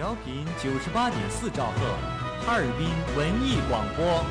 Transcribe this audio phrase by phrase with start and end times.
[0.00, 1.94] 调频九十八点四兆赫，
[2.46, 4.24] 哈尔滨文艺广播。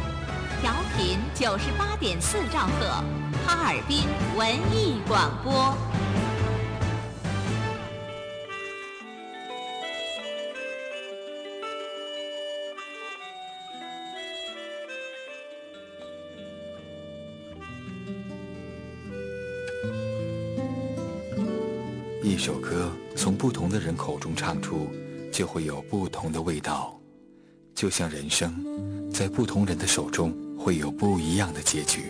[0.64, 2.88] 调频九十八点四兆赫，
[3.45, 4.00] 哈尔滨
[4.35, 5.77] 文艺广播。
[22.24, 24.92] 一首歌从不同的人口中唱出，
[25.40, 27.00] 就会有不同的味道。
[27.73, 28.54] 就像人生，
[29.09, 32.08] 在不同人的手中会有不一样的结局。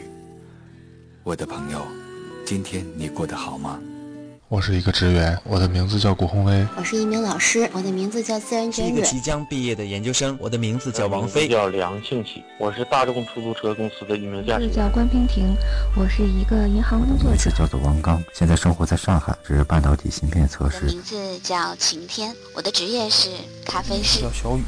[1.24, 1.80] 我的朋友，
[2.44, 3.80] 今天你过得好吗？
[4.50, 6.68] 我是一个职员，我的名字叫谷宏威。
[6.76, 8.92] 我是一名老师，我的名字叫自然卷蕊。
[8.92, 11.48] 一个即将毕业的研究生，我的名字叫王菲。
[11.48, 14.74] 叫梁庆喜，我是大众出租车公司的一名驾驶员。
[14.74, 15.56] 叫关平婷，
[15.96, 17.30] 我是一个银行工作者。
[17.30, 20.84] 名字叫做王刚，现在生活在上海，是半导体芯片测试。
[20.86, 23.30] 名字叫晴天，我的职业是
[23.64, 24.20] 咖啡师。
[24.20, 24.64] 叫小雨。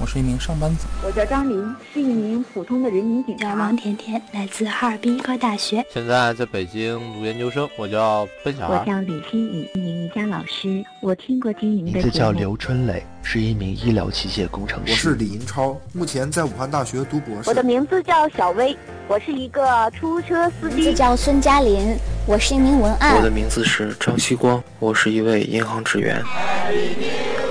[0.00, 0.86] 我是一名上班族。
[1.04, 3.54] 我叫张琳，是一名普通的人民警察。
[3.54, 7.68] 王甜甜，来自哈尔滨医科大学，现在在北京读研究生。
[7.76, 8.78] 我叫奔小孩。
[8.78, 10.82] 我叫李新宇，一名瑜伽老师。
[11.02, 14.92] 我听过经营的名字叫刘春磊，是一名医疗器械工程师。
[14.92, 17.50] 我是李银超，目前在武汉大学读博士。
[17.50, 18.74] 我的名字叫小薇，
[19.06, 20.76] 我是一个出租车司机。
[20.76, 21.94] 名字叫孙嘉林，
[22.26, 23.16] 我是一名文案。
[23.16, 26.22] 我的名字是张希光，我是一位银行职员。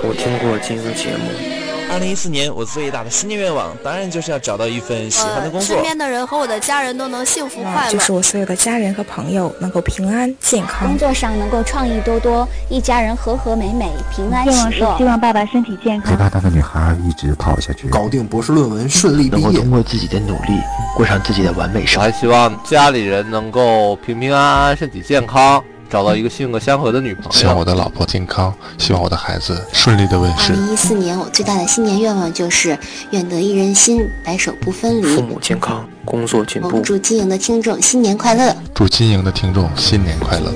[0.02, 1.59] 我听过经营的节目。
[1.90, 5.74] 二零一四年，我最大的新年愿望，当然就是要找到一份喜欢的工作。
[5.74, 7.92] 身边的人和我的家人都能幸福快乐。
[7.92, 10.86] 就是我所有的家人和朋友能够平安健康。
[10.86, 14.54] 工作上能够创意多多，一家人和和美美，平安喜乐。
[14.54, 16.12] 愿望是希望爸爸身体健康。
[16.12, 19.42] 陪伴他的女孩一直跑下去，搞定博士论文，顺利毕业。
[19.42, 20.60] 能够通过自己的努力，
[20.96, 22.06] 过上自己的完美生活。
[22.08, 25.62] 还希望家里人能够平平安安，身体健康。
[25.90, 30.52] 找到一个性格相合的女朋友，希望我的老婆健康，希望我的孩子顺利的问世。
[30.52, 32.78] 二零一四年，我最大的新年愿望就是
[33.10, 35.16] 愿得一人心，白首不分离。
[35.16, 36.80] 父母健康，工作进步。
[36.80, 38.54] 祝金营的听众新年快乐！
[38.72, 40.54] 祝金营的听众新年快乐！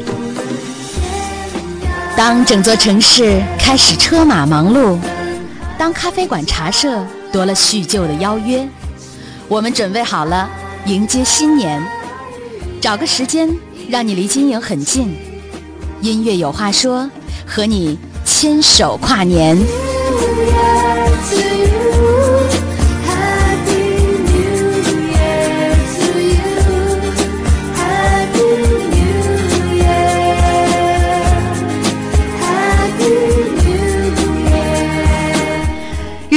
[2.16, 4.96] 当整座城市开始车马忙碌，
[5.76, 8.64] 当咖啡馆茶社多了叙旧的邀约，
[9.48, 10.48] 我们准备好了
[10.86, 11.84] 迎接新年，
[12.80, 13.50] 找个时间。
[13.86, 15.14] 让你离金营很近，
[16.04, 17.08] 音乐有话说，
[17.46, 19.56] 和你牵手跨年。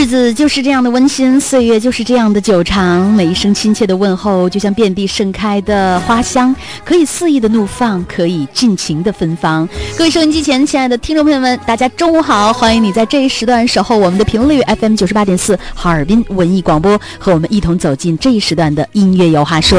[0.07, 3.11] 子就是这样的温馨，岁月就是这样的久长。
[3.11, 9.67] 每一声亲切的问候，就像遍地盛开的花香，可以肆意的怒放，可以尽情的芬芳。
[9.97, 12.53] 各位收音机前亲爱的听众朋友们，大家中午好！
[12.53, 19.77] 欢迎你在这一时段守候我们的频率 FM 九十八点四哈尔滨文艺广播，和我们一同走进这一时段的音乐有话说。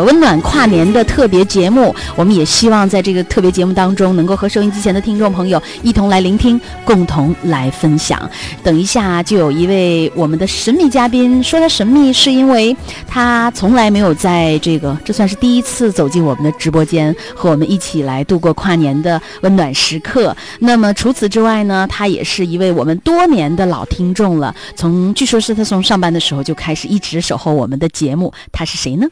[0.00, 8.30] 温暖跨年的特别节目，我们也希望在这个特别节目当中，能够和收音机前的听众朋友一同来聆听，共同来分享。
[8.62, 12.74] 等一下就有一位我们的神秘嘉宾，说他神秘是因为
[13.06, 20.34] 他从来没有在这个，这算是第一次走进我们的直播间，和我们一起来度过跨年的温暖时刻。
[20.58, 28.32] 那么除此之外呢，他也是一位我们多年的老听众了，从据说是他从上班的时候就开始一直守候我们的节目。
[28.50, 29.06] 他是谁呢？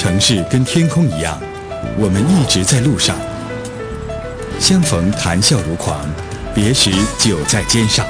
[0.00, 1.38] 城市跟天空一样，
[1.98, 3.14] 我们一直在路上。
[4.58, 6.08] 相逢谈笑如狂，
[6.54, 8.06] 别时酒在肩上。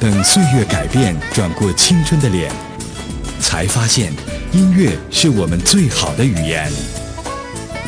[0.00, 2.50] 等岁月改变，转过青春的脸，
[3.40, 4.12] 才发现
[4.50, 6.68] 音乐是我们最好的语言。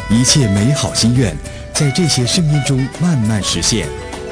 [0.09, 1.37] 一切美好心愿，
[1.72, 3.88] 在这些声音中慢慢实现。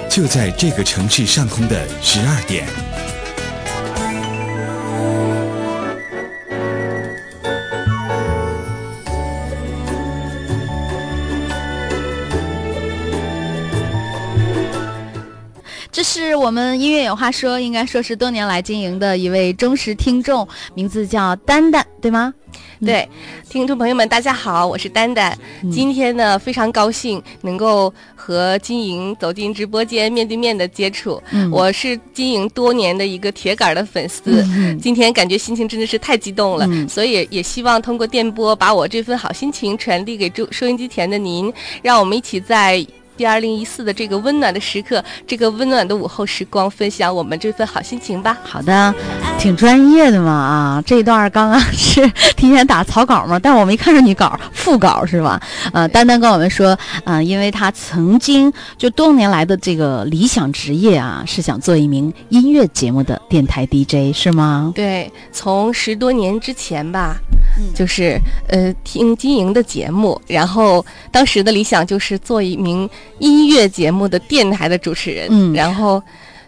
[0.08, 2.68] 就在这个城市上空的十二点。
[16.42, 22.34] 我们音乐有话说，应该说是多年来经营的一位忠实听众，名字叫丹丹，对吗？
[22.84, 23.08] 对，
[23.48, 25.38] 听众朋友们，大家好，我是丹丹。
[25.70, 31.22] 今天呢，非常高兴能够和金莹走进直播间，面对面的接触。
[31.52, 34.44] 我是金莹多年的一个铁杆的粉丝，
[34.80, 41.52] 今天感觉心情真的是太激动了，所以也希望通过电波把我这份好心情传递给收收音机前的您，
[41.82, 42.84] 让我们一起在。
[43.26, 48.38] 二零一四的这个温暖的时刻，这个温暖的午后时光，分享我们这份好心情吧。
[48.42, 48.94] 好的，
[49.38, 55.40] 挺专业的嘛啊，这段刚刚是提前打草稿嘛，但我没看着你稿，副稿是吧？
[55.72, 64.72] 呃，丹丹跟我们说，嗯，因为他曾经就多年来的这个理想职业啊，是想做一名音乐节目的电台 DJ，是吗？
[64.74, 67.16] 对，从十多年之前吧，
[67.74, 76.02] 就是呃听金莹的节目，然后当时的理想就是做一名音乐节目的电台的主持人，嗯，然后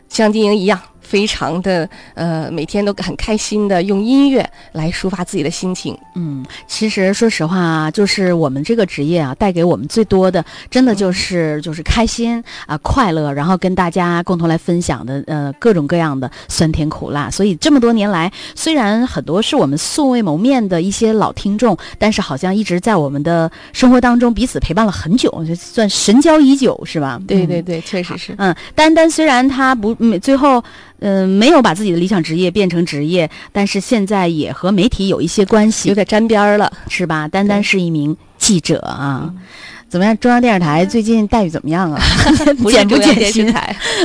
[0.09, 0.81] 像金莹一样。
[1.15, 5.97] 非常的呃，每天都很开心的用音乐来抒发自己的心情。
[6.17, 17.31] 嗯，其实说实话，就是我们这个职业啊，带给我们最多的，真的就是就是开心啊，快乐，然后跟大家共同来分享的呃各种各样的酸甜苦辣。
[17.31, 27.21] 所以这么多年来，虽然很多是我们素未谋面的一些老听众，但是好像一直在我们的生活当中彼此陪伴了很久，就算神交已久，是吧？
[27.29, 28.35] 对对对，确实是。
[28.39, 30.61] 嗯，丹丹虽然他不嗯最后。
[31.05, 37.29] 嗯，没有把自己的理想职业变成职业，但是现在也和媒体有一些关系，有点沾边了，是吧？
[37.29, 39.31] 单单是一名记者啊，
[39.95, 40.19] 怎么样？
[40.19, 42.03] 中央电视台最近待遇怎么样啊？
[42.69, 43.55] 减不减薪？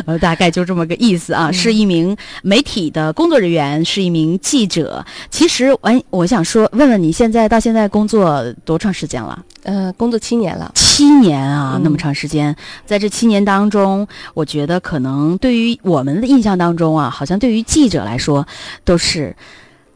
[0.06, 1.51] 呃，大概就这么个意思啊。
[1.51, 5.03] 是一名媒体的工作人员，是一名记者。
[5.31, 9.44] 其实，哎，我想说，问问你现在到现在工作多长时间了？
[9.63, 18.45] 呃，工作七年了，七年啊，那么长时间，在这七年当中，我觉得可能对于我们的印象当中啊，好像对于记者来说，
[18.85, 19.35] 都是。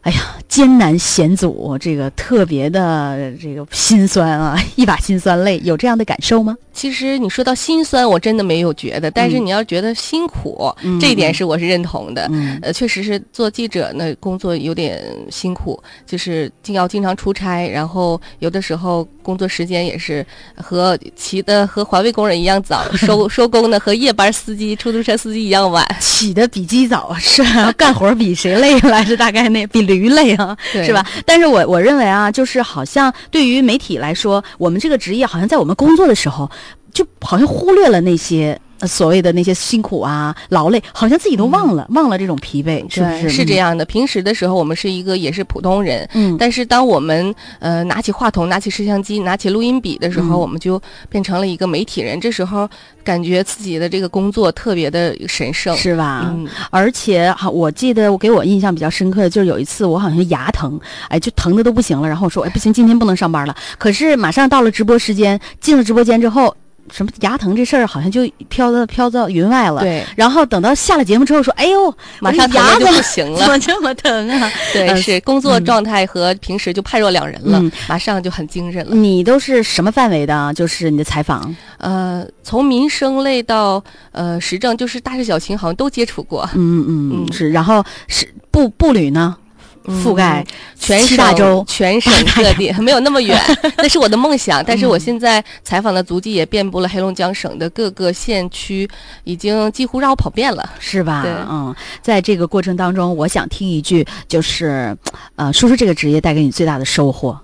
[0.03, 6.55] 哎呀，艰难险阻，这个特别的这个心酸啊， 一把辛酸泪，有这样的感受吗？
[6.73, 10.69] 其实你说到心酸，我真的没有觉得，但是你要觉得辛苦，
[10.99, 12.29] 这一点是我是认同的。
[12.61, 20.25] 呃，确实是做记者呢，工作有点辛苦，就是经要经常出差，然后有的时候工作时间也是
[20.57, 27.41] 和起的和环卫工人一样早，收 收工呢和夜班司机、出租车司机一样晚，起的比鸡早，是
[27.77, 29.15] 干活比谁累来着？
[29.15, 29.92] 大概那比。
[29.93, 31.05] 鱼类啊，是吧？
[31.25, 36.49] 但是我我认为啊，就是好像对于媒体来说，我们这个职业好像在我们工作的时候，
[36.93, 38.59] 就好像忽略了那些。
[38.87, 43.29] 所谓的那些辛苦啊、劳累，好像自己都忘了，忘了这种疲惫，是不是？
[43.29, 43.85] 是这样的。
[43.85, 46.37] 平时的时候，我们是一个也是普通人，嗯。
[46.37, 52.19] 但是当我们呃拿起话筒、拿起摄像机、拿起录音笔的时候，我们就变成了一个媒体人。
[52.19, 52.69] 这时候
[53.03, 56.31] 感觉自己的这个工作特别的神圣，是吧？
[56.33, 56.47] 嗯。
[56.69, 60.79] 而且哈，我记得我给我印象比较深刻的就是有一次我好像牙疼，
[61.09, 62.07] 哎，就疼的都不行了。
[62.07, 63.55] 然后我说，哎，不行，今天不能上班了。
[63.77, 66.55] 可是马上到了直播时间，进了直播间之后。
[66.91, 69.81] 什么牙疼这事儿好像就飘到飘到云外了。
[69.81, 78.95] 对，然后等到下了节目之后说：“哎呦，马上牙就不行了， 怎么这么疼啊？”对，是工作状态和平时就判若两人了，马上就很精神了。
[78.95, 80.53] 你都是什么范围的？
[80.53, 81.55] 就是你的采访？
[81.77, 86.47] 呃，从民生类到呃时政，就是大事小情，好像都接触过。
[86.53, 87.49] 嗯嗯嗯，是。
[87.51, 89.35] 然后是步步履呢？
[89.85, 90.45] 覆盖
[90.79, 93.39] 全省、全省各地，没有那么远，
[93.77, 94.63] 那是我的梦想。
[94.65, 98.89] 但是我现在采访的足迹也遍布了黑龙江省的各个县区，
[99.23, 101.21] 已经几乎让我跑遍了，是吧？
[101.23, 104.95] 对，嗯，在这个过程当中，我想听一句，就是，
[105.35, 107.37] 呃，说说这个职业带给你最大的收获。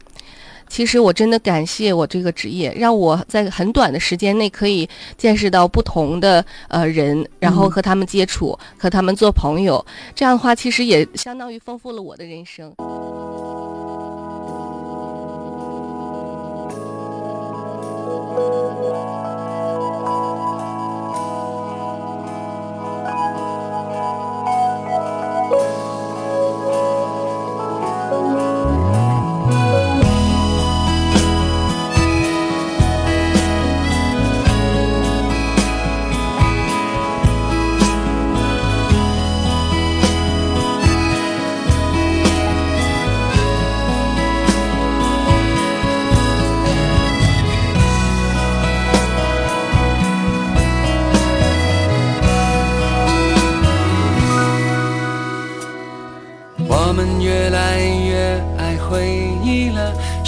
[0.69, 4.87] 其实我真的感谢我这个职业，让我在很短的时间内可以
[5.17, 9.83] 见识到不同的呃人，然后和他们接触，和他们做朋友。
[10.15, 12.73] 这样的话，其实也相当于丰富了我的人生。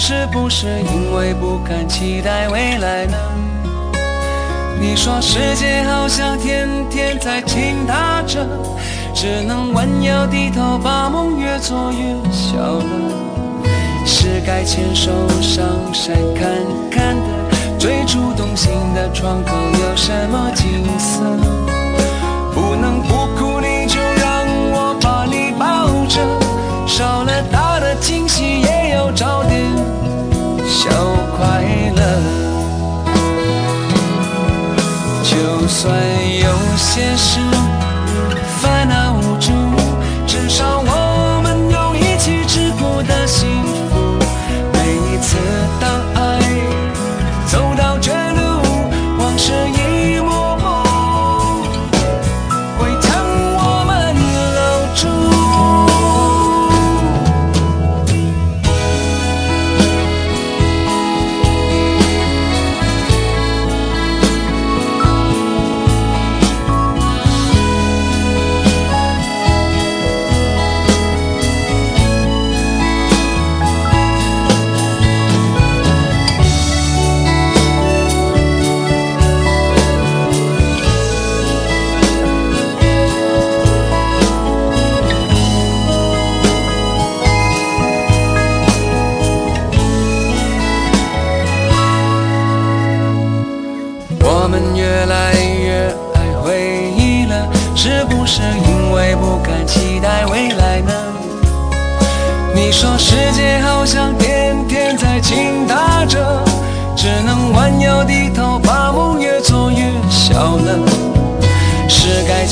[0.04, 3.16] 是不是因为不敢期待未来呢？
[4.80, 8.44] 你说世界好像天天在倾塌着，
[9.14, 12.84] 只能弯腰低头把梦越做越小了。
[14.04, 16.50] 是该牵手上山看
[16.90, 21.22] 看的，最初动心的窗口有什么景色？
[22.52, 26.20] 不能不哭，你就让我把你抱着，
[35.82, 35.92] 算
[36.38, 37.40] 有些事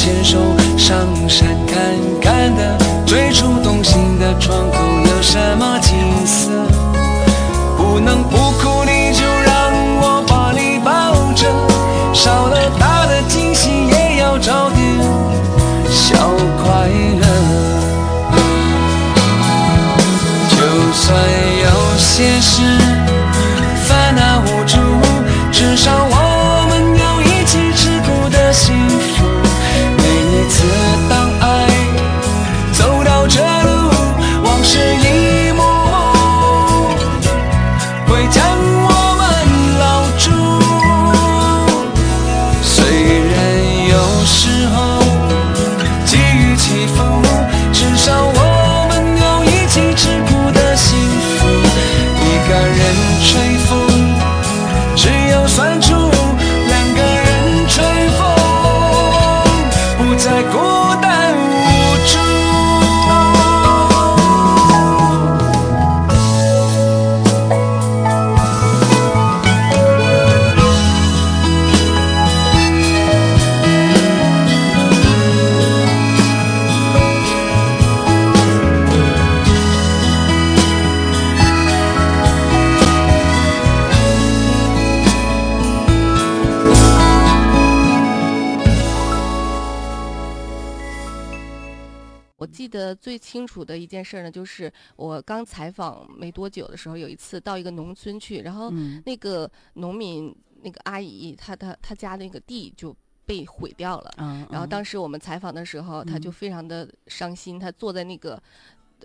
[0.01, 0.39] 牵手
[0.79, 0.97] 上
[1.29, 1.79] 山看
[2.23, 5.95] 看的，最初动心的窗口有什么景
[6.27, 6.51] 色？
[7.77, 10.91] 不能不哭，你就让我把你抱
[11.35, 11.47] 着。
[12.15, 14.81] 少了大的惊喜，也要找点
[15.91, 16.17] 小
[16.65, 16.89] 快
[17.21, 17.27] 乐。
[20.49, 20.57] 就
[20.95, 21.15] 算
[21.61, 22.63] 有些事
[93.21, 102.97] 清楚的一件事呢，就是我刚采访没多久的时候，有一次到一个农村去，然后嗯那个农民那个阿姨，她她她家那个地就
[103.27, 104.11] 被毁掉了。
[104.17, 108.43] 嗯然后当时我们采访的时候，她就非常的伤心，她坐在那个。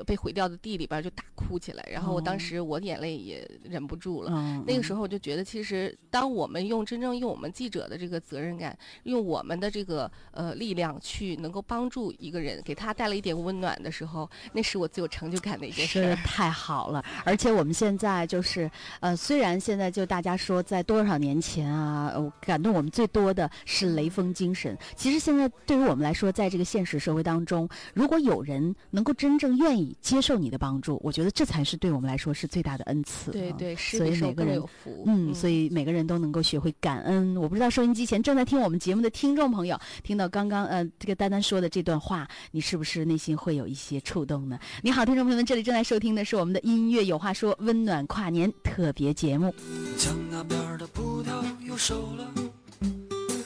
[0.03, 4.31] 被毁掉的地里边就大哭起来，然后我当哦时我眼泪也忍不住了。
[4.33, 24.75] 嗯那个时候我就觉得，其实当我们用真正用我们记者的这个责任感，用我们的这个呃力量去能够帮助一个人，给他带来一点温暖的时候，那是我最有成就感的一件事太好了，而且我们现在就是，呃，虽然现在就大家说在多少年前啊，呃感动我们最多的是雷锋精神。
[24.95, 33.31] 其实现在对于我们来说，在这个现实社会当中，如果有人能够真正愿意接受你的帮助，我觉得这才是对我们来说是最大的恩赐。
[33.31, 37.35] 啊对所以每个人有福嗯，嗯所以每个人都能够学会感恩。
[37.37, 44.59] 我不知道收音机前正在听我们节目的听众朋友，听到刚刚呃这个丹丹说的这段话，你是不是内心会有一些触动呢？
[44.81, 49.53] 你好，听众朋友们，这里正在收听的是我们的音乐有话说温暖跨年特别节目。
[49.97, 52.33] 将那边的葡萄又熟了，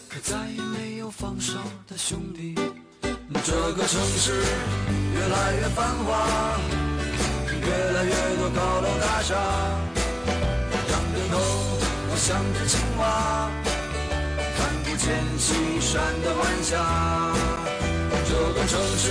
[0.07, 1.53] 可再也没有放手
[1.87, 2.55] 的兄弟。
[3.41, 4.43] 这个城市
[5.13, 6.59] 越来越繁华，
[7.61, 9.35] 越来越多高楼大厦，
[10.89, 11.39] 仰着头，
[12.11, 13.49] 我像只青蛙，
[14.57, 16.77] 看不见西山的晚霞。
[18.27, 19.03] 这个城市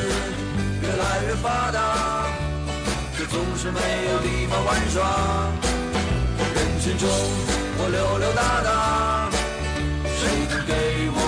[0.82, 2.28] 越来越发达，
[3.16, 3.80] 却总是没
[4.10, 4.96] 有地方玩耍。
[6.54, 7.08] 人群中，
[7.78, 9.30] 我溜溜达达，
[10.20, 10.20] 谁
[10.50, 10.72] 能给
[11.14, 11.18] 我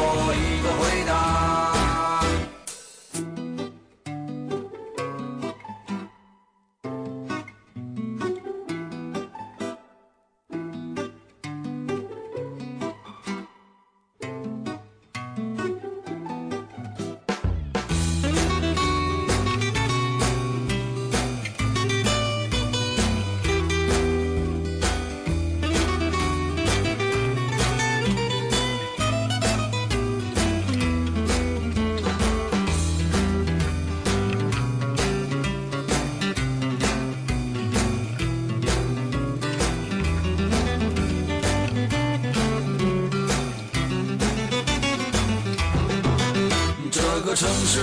[47.31, 47.79] 个城市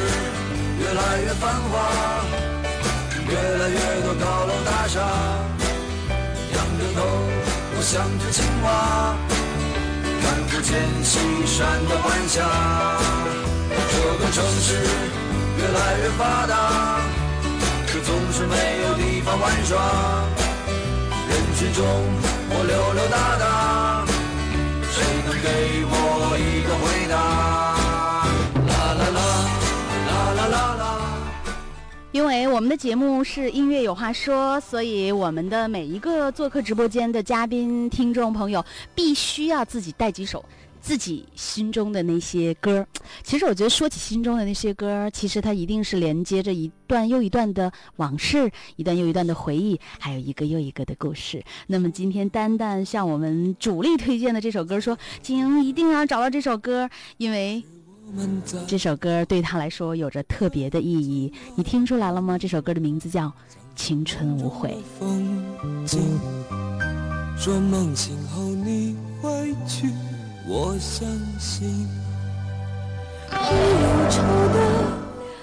[0.78, 2.22] 越来越繁华，
[3.30, 5.00] 越来越多高楼大厦，
[6.54, 7.02] 仰着头
[7.72, 9.16] 我像只青蛙，
[10.22, 12.44] 看不见西山的晚霞。
[13.90, 14.74] 这个城市
[15.58, 17.00] 越来越发达，
[17.88, 19.80] 可总是没有地方玩耍。
[21.30, 21.86] 人群中
[22.50, 24.06] 我溜溜达达，
[24.92, 27.57] 谁能给我一个回答？
[32.18, 40.44] 因为我们的节目是音乐有话说，所以我们的每一个做客直播间的嘉宾、听众朋友，必须要自己带几首
[40.82, 42.84] 自己心中的那些歌。
[43.22, 51.44] 其实我觉得说起心中的那些歌，其实它一定是连接着一段又一段的往事，一段又一段的回忆，还有一个又一个的故事。
[51.68, 57.64] 那么今天丹丹向我们主力推荐的这首歌说，金莹一定要找到这首歌，因为。
[58.68, 62.38] 这首歌对他来说有着特别的意义，你听出来了吗？
[62.38, 63.28] 这首歌的名字叫
[63.76, 64.78] 《青春无悔》。
[67.38, 69.92] 说梦醒后你会去，
[70.48, 71.08] 我相
[71.40, 71.88] 信。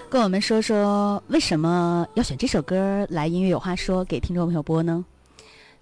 [0.09, 5.05] 跟我们说说为什么要选这首歌来音乐有话说给听众朋友播呢？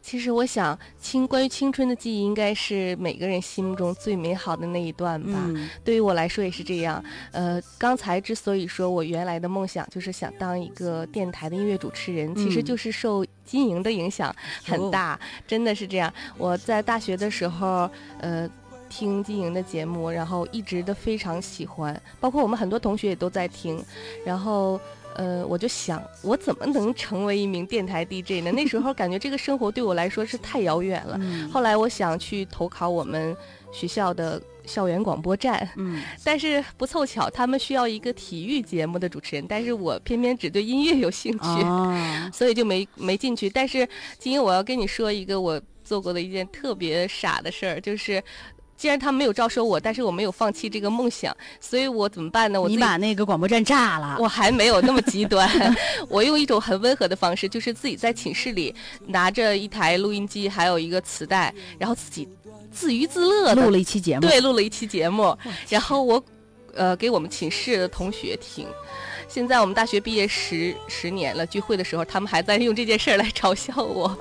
[0.03, 5.39] 其实我想，青关于青春的记忆，应该是每个人心目中最美好的那一段吧。
[5.47, 7.03] 嗯、对于我来说也是这样。
[7.31, 16.13] 呃，刚才之所以说我原来的梦想就是想当一个电台的音乐主持人，嗯、其实就是受金莹的影响很大，真的是这样。
[16.37, 18.51] 我在大学的时候，呃。
[18.95, 23.83] 听金莹的节目，然后一直都非常喜欢，包括我们很多同学也都在听，
[24.23, 24.79] 然后。
[25.17, 28.53] 呃，我就想，我怎么能成为一名电台 DJ 呢？
[28.53, 31.19] 那时候感觉这个生活对我来说是太遥远了。
[31.21, 33.37] 嗯、后来我想去投考我们
[33.73, 41.95] 学校的校园广播站，嗯， 但是不凑巧，他们需要一个体育节目的主持人，但是我偏偏只对音乐有兴趣，哦、
[42.33, 43.51] 所以就没没进去。
[43.51, 48.23] 但是今天我要跟你说一个我做过的一件特别傻的事儿，就是。
[48.83, 52.61] 既然他没有招收我，但是我没有放弃这个梦想，所以我怎么办呢？
[52.61, 54.17] 我你把那个广播站炸了？
[54.19, 55.49] 我还没有那么极端，
[56.11, 58.75] 我用一种很温和的方式，就是自己在寝室里
[59.07, 62.29] 拿着一台录音机，还有一个磁带，然后自己
[62.73, 64.23] 自娱自乐录了一期节目。
[64.23, 66.21] 对，录了一期节目，然后我
[66.75, 68.67] 呃给我们寝室的同学听。
[69.29, 74.19] 现在我们大学毕业十十年了，聚会的时候他们还在用这件事儿来嘲笑我，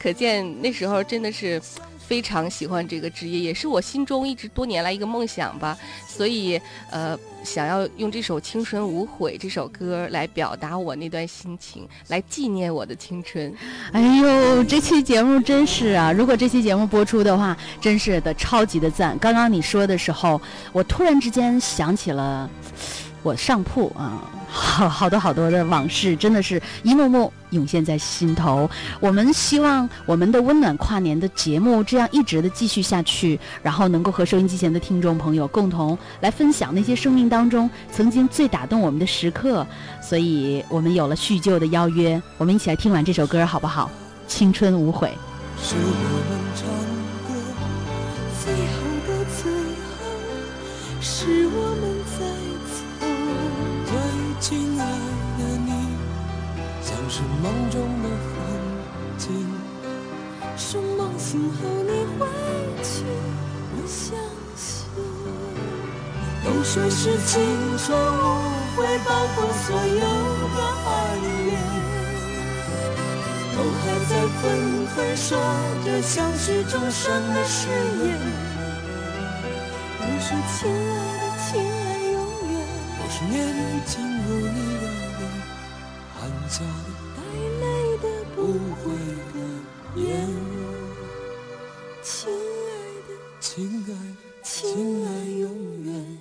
[0.00, 1.62] 可见那时候真的是。
[2.06, 5.76] 非常喜欢这个职业，也是我心中一直多年来一个梦想吧。
[6.06, 13.52] 所以，呃，想要用这首《青春无悔》这首歌来表达我那段心情，来纪念我的青春。
[13.92, 16.12] 哎呦，这期节目真是啊！
[16.12, 19.18] 如果这期节目播出的话，真是的，超级的赞。
[19.18, 20.40] 刚刚你说的时候，
[20.72, 22.48] 我突然之间想起了
[23.24, 24.22] 我上铺啊。
[24.56, 28.70] 好好多好多的往事，真的是一幕幕涌现在心头。
[29.00, 39.66] 我们希望我们的温暖跨年的节目这样一直的继续下去，然后能够和收音机前的听众朋友共同来分享那些生命当中曾经最打动我们的时刻。
[40.00, 43.90] 所以我们有了叙旧的邀约，我们一起来听完这首歌好不好？
[44.28, 45.12] 青春无悔。
[45.60, 46.83] 是我们
[61.34, 62.22] 今后你会
[62.84, 63.02] 去，
[63.74, 64.14] 我相
[64.54, 64.86] 信。
[66.44, 67.42] 都说是青
[67.76, 68.22] 春无
[68.76, 69.98] 悔，包括所有
[70.54, 70.88] 的爱
[71.26, 71.58] 恋，
[73.50, 75.26] 都还在纷纷说
[75.84, 77.02] 着相许终生
[77.34, 78.14] 的誓言。
[79.98, 81.74] 都说亲爱的，亲爱
[82.12, 82.14] 永
[82.52, 82.62] 远，
[82.96, 83.34] 都是年
[83.84, 83.92] 轻。
[84.22, 84.86] 如你的
[85.18, 85.20] 脸，
[86.14, 86.62] 含笑、
[87.16, 87.18] 带
[87.60, 87.64] 泪
[87.98, 88.38] 的、不
[88.84, 88.94] 悔
[89.34, 89.36] 的
[90.00, 90.30] 眼，
[93.54, 93.94] 亲爱、
[94.42, 96.18] 亲爱永远，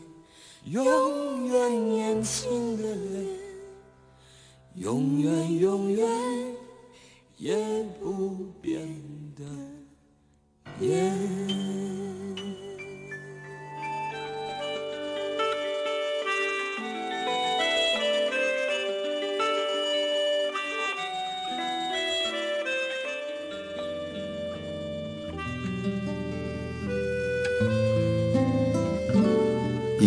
[0.65, 3.26] 永远年轻的脸，
[4.76, 6.08] 永远永远
[7.38, 8.88] 也不变
[9.36, 9.43] 的
[10.80, 11.42] 眼。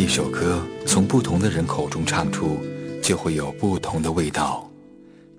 [0.06, 2.60] 一首歌从不同的人口中唱出，
[3.02, 4.64] 就会有不同的味道。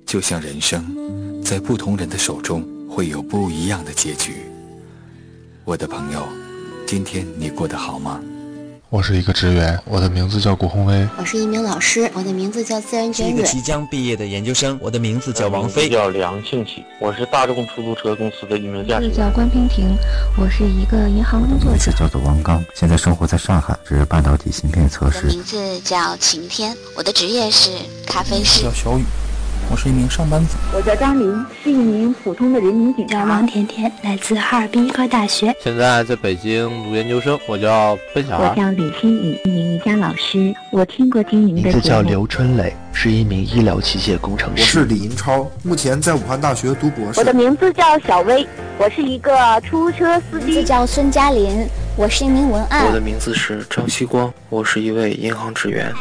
[0.06, 4.42] 就像人生，在不同人的手中会有不一样的结局。
[5.64, 6.22] 我的朋友，
[6.86, 8.22] 今天你过得好吗？
[8.90, 11.06] 我是一个职员，我的名字叫谷宏威。
[11.18, 13.34] 我是一名老师，我的名字叫自然卷蕊。
[13.34, 15.90] 一个即将毕业的研究生，我的名字叫王飞。
[15.90, 19.14] 叫梁庆喜，我是大众出租车公司的一名驾驶员。
[19.14, 19.94] 叫关平婷，
[20.38, 21.72] 我是一个银行工作者。
[21.72, 25.26] 名字叫做王刚，现在生活在上海，是半导体芯片测试。
[25.26, 27.70] 名字叫晴天，我的职业是
[28.06, 28.64] 咖啡师。
[28.64, 29.04] 叫小雨。
[29.70, 30.56] 我是一名上班族。
[30.74, 33.26] 我叫张琳，是一名普通的人民警察。
[33.26, 35.54] 王甜甜，来自哈尔滨医科大学。
[35.62, 37.38] 现在在北京读研究生。
[37.48, 38.50] 我叫笨小孩。
[38.50, 40.54] 我叫李新宇，一名瑜伽老师。
[40.72, 44.62] 我听过经营的名字叫刘春磊，是一名医疗器械工程师。
[44.62, 47.20] 我是李银超，目前在武汉大学读博士。
[47.20, 50.46] 我的名字叫小薇，我是一个出租车司机。
[50.46, 52.86] 名字叫孙嘉林，我是一名文案。
[52.86, 55.92] 我的名字是张希光，我是一位银行职员。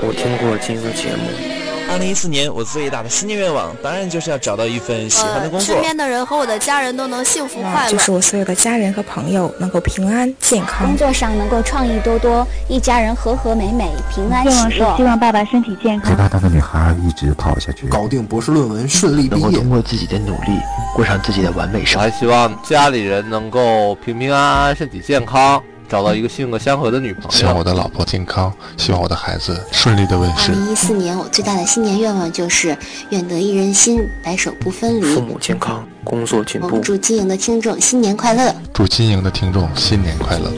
[0.00, 1.55] 我听过金的节目。
[1.88, 5.74] 二零一四年，我最大的新年愿望，当然就是要找到一份喜欢的工作。
[5.74, 7.90] 身边的人和我的家人都能幸福快乐。
[7.90, 10.86] 就是我所有的家人和朋友能够平安健康。
[10.86, 14.96] 工作上能够创意多多，一家人和和美美，平安喜乐。
[14.96, 20.58] 希望爸爸身体健康，陪大大的女孩一直跑下去，搞定博士论文，顺利毕业，能够通过自己的努力
[20.94, 22.06] 过上自己的完美生活。
[22.06, 25.62] 还希望家里人能够平平安安，身体健康。
[25.88, 30.50] 找到一个性格相合的女朋友，希望我的老婆健康，希望我的孩子顺利的问世。
[30.50, 32.76] 二零一四年，我最大的新年愿望就是
[33.10, 35.14] 愿得一人心，白首不分离。
[35.14, 36.80] 父母健康，工作进步。
[36.80, 38.54] 祝金营的听众新年快乐！
[38.72, 40.50] 祝金营的听众新年快乐！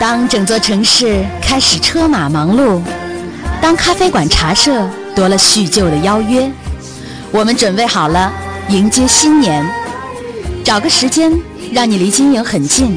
[0.00, 2.80] 当整座城市开始车马忙碌，
[3.62, 6.50] 当咖啡馆茶社多了叙旧的邀约，
[7.30, 8.32] 我们准备好了
[8.70, 9.64] 迎接新年，
[10.64, 11.32] 找个时间。
[11.74, 12.96] 让你离金营很近，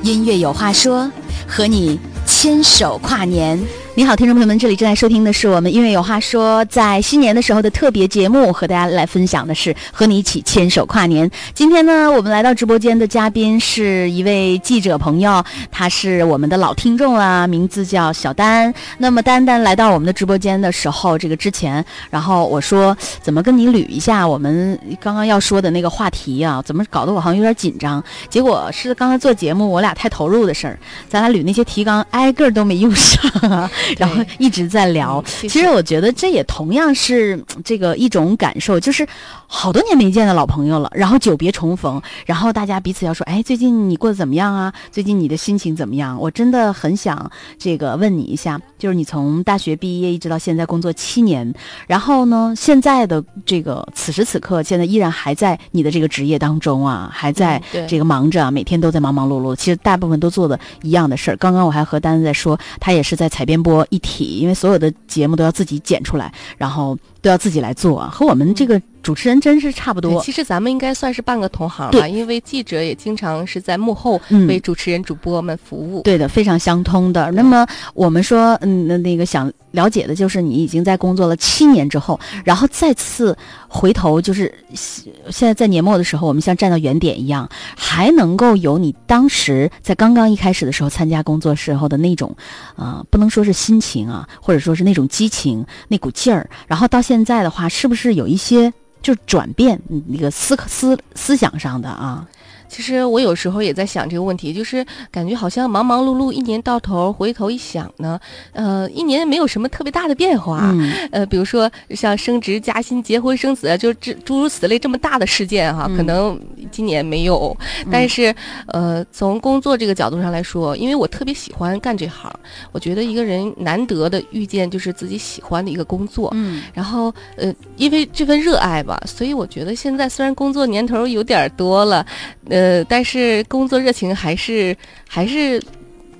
[0.00, 1.12] 音乐有话说，
[1.46, 3.62] 和你牵手跨年。
[3.94, 11.30] 你好，听众朋友们，这里正在收听的是我们音乐有话说，在新年的时候的特别节目，和大家来分享的是和你一起牵手跨年。
[11.52, 18.72] 今天呢，我们来到直播间的嘉宾是一位记者朋友，他是我们的老听众啦，名字叫小丹。
[18.96, 26.62] 那么丹丹来到我们的直播间的时候，这个之前，然后我说怎么跟你捋一下我们刚刚要说的那个话题啊？
[26.64, 28.02] 怎么搞得我好像有点紧张？
[28.30, 30.78] 结果是刚才做节目我俩太投入的事儿，
[31.10, 33.70] 咱俩捋那些提纲挨个都没用上。
[33.98, 39.06] 然后一直在聊，其实我觉得这也同样是这个一种感受，就是
[39.54, 44.72] 好多年没见的老朋友了，然后久别重逢，然后大家彼此要说，哎，最近你过得怎么样啊？
[44.90, 46.18] 最近你的心情怎么样？
[46.18, 51.52] 我真的很想这个问你一下，就是你从大学毕业一直到现在工作七年，
[51.86, 61.36] 然后呢，现在的这个此时此刻，现在依然还在你的这个职业当中啊，还在这个忙着，每天都在忙忙碌碌，其实大部分都做的一样的事儿。
[61.36, 63.86] 刚刚我还和丹丹在说，他也是在采编播。
[63.90, 68.82] 一体，因为所有的节目都要自己剪出来，然后都要自己来做，和我们这个。
[69.02, 70.22] 主持人真是差不多。
[70.22, 76.02] 其实咱们应该算是半个同行了，因为记者也经常是在幕后为主持人、主播们服务。
[76.02, 77.28] 对的，非常相通的。
[77.32, 92.34] 那么我们说，嗯，那那个想了解的就是你已经在工作了七年之后，然后再次回头，就是现在在年末的时候，我们像站到原点一样，还能够有你当时在刚刚一开始的时候参加工作时候的那种，
[92.76, 98.72] 啊，不能说是心情啊，或者说是那种激情、那股劲儿，然后到现在的话，是不是有一些？
[99.02, 102.24] 就转变那个思思思想上的啊。
[102.72, 108.18] 其实我有时候也在想这个问题，就是感觉好像忙忙碌碌一年到头，回头一想呢，
[108.52, 110.74] 呃，一年没有什么特别大的变化。
[111.10, 117.54] 呃，比如说像升职加薪、结婚生子，就这诸如此类这么大的事件哈，可能今年没有。
[117.90, 118.34] 但是，
[118.68, 122.32] 呃，从工作这个角度上来说，因为我特别喜欢干这行，
[122.72, 126.30] 我觉得一个人难得的遇见就是自己喜欢的一个工作。
[126.32, 126.62] 嗯。
[126.72, 132.06] 然后，呃，因为这份热爱吧，所以我觉得现在虽然工作年头有点多了，
[132.48, 132.61] 呃。
[132.62, 134.76] 呃，但是工作热情还是
[135.08, 135.60] 还是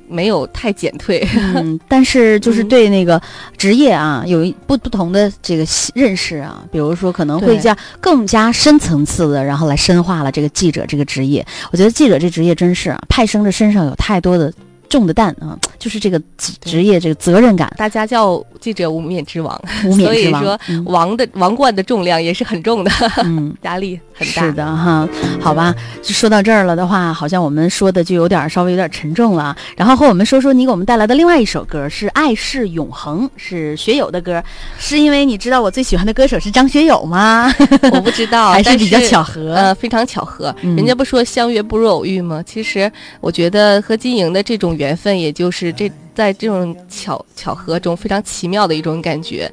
[0.09, 1.25] 没有太减退。
[1.55, 3.21] 嗯，但是就是对那个
[3.57, 11.47] 职业啊，有一不不同的这个认识啊，比如说可能会加更加深层次的，然后来深化了这个记者这个职业。
[11.71, 14.53] 我觉得记者这职业真是啊派生的身上有太多的。
[14.93, 16.21] 重的担啊， 就是这个
[16.61, 17.73] 职业这个责任感。
[17.79, 20.43] 大家叫记者无冕之王， 无冕之王。
[20.45, 22.91] 所以说，王的王冠的重量也是很重的，
[23.25, 24.43] 嗯， 压力很大。
[24.43, 25.09] 是的哈，
[25.41, 29.57] 好吧，就说到这儿了的话，好像我们说的就有点稍微有点沉重了。
[29.77, 34.43] 然后和我们说说你给我们带来的另外一首歌是《爱是永恒》，是学友的歌。
[34.79, 37.51] 是因为你知道我最喜欢的歌手是张学友吗？
[37.93, 39.55] 我不知道，还是比较巧合。
[39.55, 40.55] 呃，非常巧合。
[40.61, 42.43] 人家不说相约不如偶遇吗？
[42.45, 42.91] 其实
[43.23, 44.77] 我觉得和金莹的这种。
[44.83, 49.51] 缘分，也就是这在这种巧巧合中非常奇妙的一种感觉。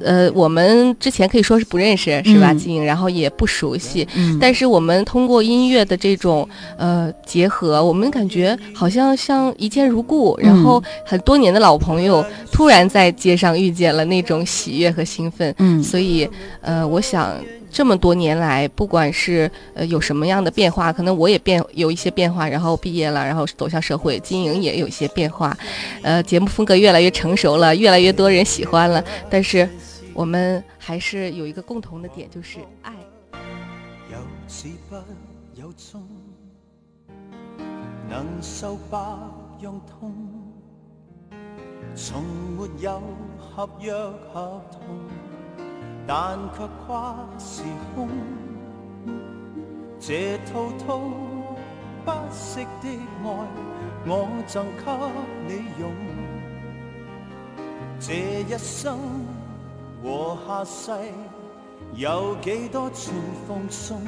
[0.00, 2.84] 呃，我们之前可以说是不认识，是吧，金莹？
[2.84, 4.06] 然后也不熟悉，
[4.40, 15.54] 但是我们通过音乐的这种呃结合，我们感觉好像像一见如故，然后很多年的老朋友突然在街上遇见了，那种喜悦和兴奋。
[15.58, 16.28] 嗯，所以
[16.60, 17.34] 呃，我想。
[17.76, 25.54] 这么多年来，不管是呃有什么样的变化，可能我也变有一些变化，然后毕业了，然后走向社会经营也有一些变化，
[26.02, 29.68] 呃，节目风格越来越成熟了，越来越多人喜欢了，但是
[30.14, 32.94] 我们还是有一个共同的点，就是爱。
[38.08, 38.78] 能受
[39.86, 40.14] 痛，
[41.94, 42.24] 从
[42.56, 43.02] 没有
[43.38, 44.80] 合约合同。
[46.06, 47.62] 但却跨时
[47.94, 48.08] 空，
[49.98, 51.00] 这滔滔
[52.04, 52.88] 不息的
[53.24, 53.26] 爱，
[54.06, 54.84] 我赠给
[55.48, 55.90] 你用。
[57.98, 58.96] 这一生
[60.04, 60.92] 和下世，
[61.94, 63.12] 有几多串
[63.48, 64.00] 放送？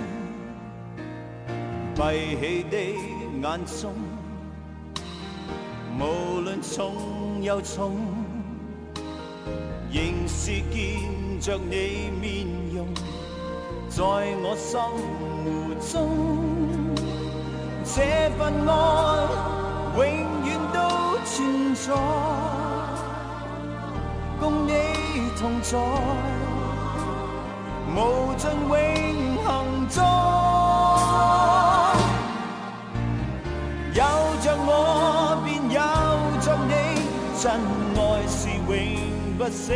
[1.96, 2.76] 闭起的
[3.42, 3.92] 眼中，
[5.98, 7.96] 无论重又重，
[9.90, 10.52] 仍是
[11.40, 12.86] 着你面容，
[13.88, 14.80] 在我心
[15.44, 15.46] 湖
[15.80, 15.96] 中，
[17.84, 18.70] 这份爱
[19.96, 19.98] 永
[20.44, 20.76] 远都
[21.24, 21.86] 存在，
[24.40, 24.70] 共你
[25.38, 25.78] 同在，
[27.94, 27.96] 无
[28.36, 28.72] 尽永
[29.44, 29.46] 恒
[29.88, 29.96] 中。
[33.94, 34.02] 有
[34.42, 34.70] 着我，
[35.44, 35.78] 便有
[36.40, 36.72] 着你，
[37.40, 37.44] 真
[37.96, 38.68] 爱是永
[39.38, 39.72] 不死。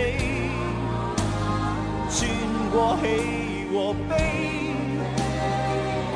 [2.73, 4.11] 过喜和悲，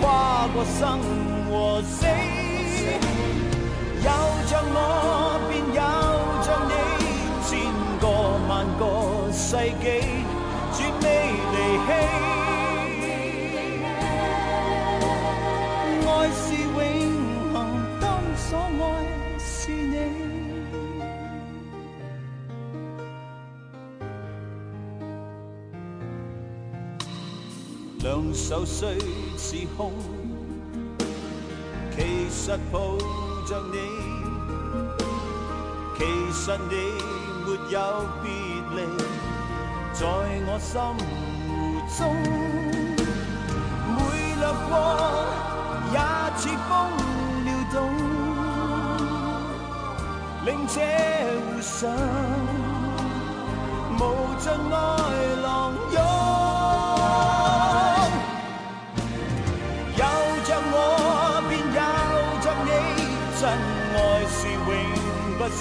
[0.01, 0.99] 跨过生
[1.51, 2.07] 和死，
[4.03, 4.09] 有
[4.49, 5.81] 着我便有
[6.43, 6.73] 着你，
[7.45, 7.51] 千
[8.01, 8.05] 个
[8.49, 8.83] 万个
[9.31, 9.45] 世
[9.83, 9.85] 纪，
[10.73, 11.05] 绝未
[11.53, 12.16] 离弃。
[28.07, 28.97] 两手虽
[29.37, 29.91] 似空，
[31.91, 32.97] 其实抱
[33.49, 33.79] 着你，
[35.99, 36.75] 其实你
[37.45, 37.77] 没有
[38.23, 38.31] 别
[38.77, 38.79] 离，
[39.93, 40.07] 在
[40.47, 40.71] 我心
[41.43, 41.45] 湖
[41.99, 41.99] 中，
[43.97, 43.99] 每
[44.37, 44.73] 掠过
[45.91, 45.99] 也
[46.37, 46.71] 似风
[47.45, 47.75] 撩动，
[50.45, 50.75] 令这
[51.41, 51.75] 湖上
[53.99, 54.01] 无
[54.39, 54.75] 尽爱
[55.43, 55.45] 浪
[55.93, 56.26] 涌。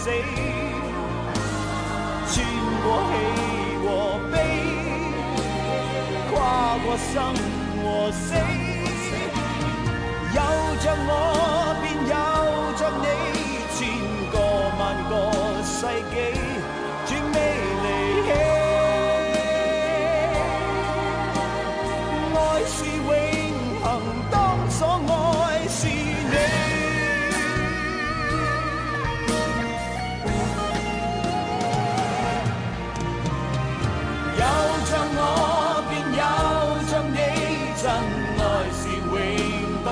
[0.05, 0.11] 死，
[2.29, 2.35] 穿
[2.83, 3.13] 过喜
[3.81, 3.87] 和
[4.31, 4.33] 悲，
[6.29, 6.35] 跨
[6.85, 7.33] 过生
[7.81, 8.21] 和死，
[10.35, 10.39] 有
[10.79, 11.09] 着我
[11.81, 12.13] 便有
[12.77, 13.05] 着你，
[13.73, 13.75] 千
[14.29, 14.33] 个
[14.77, 15.11] 万个
[15.63, 15.73] 世
[16.13, 16.15] 纪，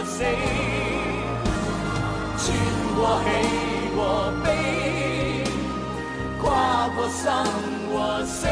[0.06, 0.24] 死，
[2.38, 2.46] 穿
[2.96, 3.28] 过喜
[3.96, 4.00] 和
[4.44, 4.48] 悲，
[6.42, 6.44] 跨
[6.89, 7.24] 过生
[7.92, 8.48] 和死，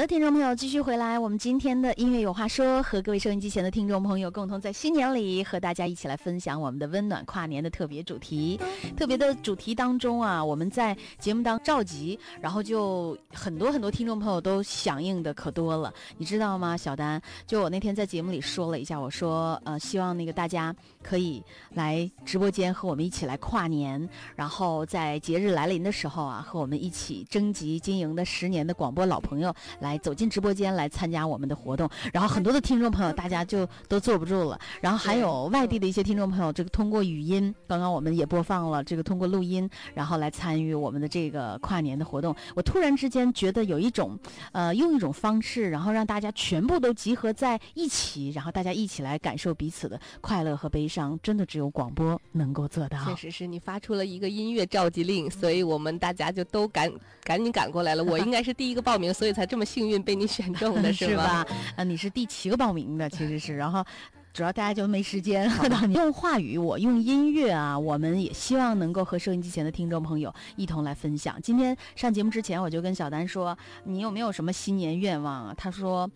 [0.00, 8.58] 的，听众朋友，继续回来，我们今天的音乐有话说，和各位收音机前的听众朋友共同在新年里和大家一起来分享我们的温暖跨年的特别主题。
[8.96, 16.74] 特别的主题当中啊，我们在节目当召集，然后就很多很多听众朋友都响应的可多了，你知道吗？
[16.78, 21.42] 小丹，就我那天在节目里说了一下，我说呃，希望那个大家可以
[21.74, 29.54] 来直播间和我们一起来跨年，然后在节日来临的时候啊，和我们一起征集经营的十年的广播老朋友。
[29.80, 31.88] 来走进直播间来参加我们的活动。
[32.12, 34.58] 然后很多的听众朋友，大家就都坐不住了。
[34.80, 42.34] 然后还有外地的一些听众朋友，这个通过语音，刚刚我们也播放了这个通过录音，然后来参与我们的这个跨年的活动。
[42.54, 44.18] 我突然之间觉得有一种，
[44.52, 52.98] 呃，用一种方式，然后让大家全部都集合在一起，然后大家一起来感受彼此的快乐和悲伤，真的只有广播能够做到。
[53.04, 58.02] 确实是你发出了一个音乐召集令，所以我们大家就都赶赶紧赶过来了。
[58.02, 61.46] 我应该是第一个报名，所以才这么幸运被你选中的 是吧？
[61.76, 63.84] 啊，你是第七个报名的，其实是，然后。
[64.32, 65.50] 主要大家就没时间
[65.92, 71.36] 用话语，我用音乐啊，我们也希望能够和收音机前的听众朋友一同来分享。
[71.42, 76.08] 今天上节目之前，我就跟小丹说：“你有没有什么新年愿望啊？”他说：“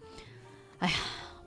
[0.78, 0.94] 哎呀。”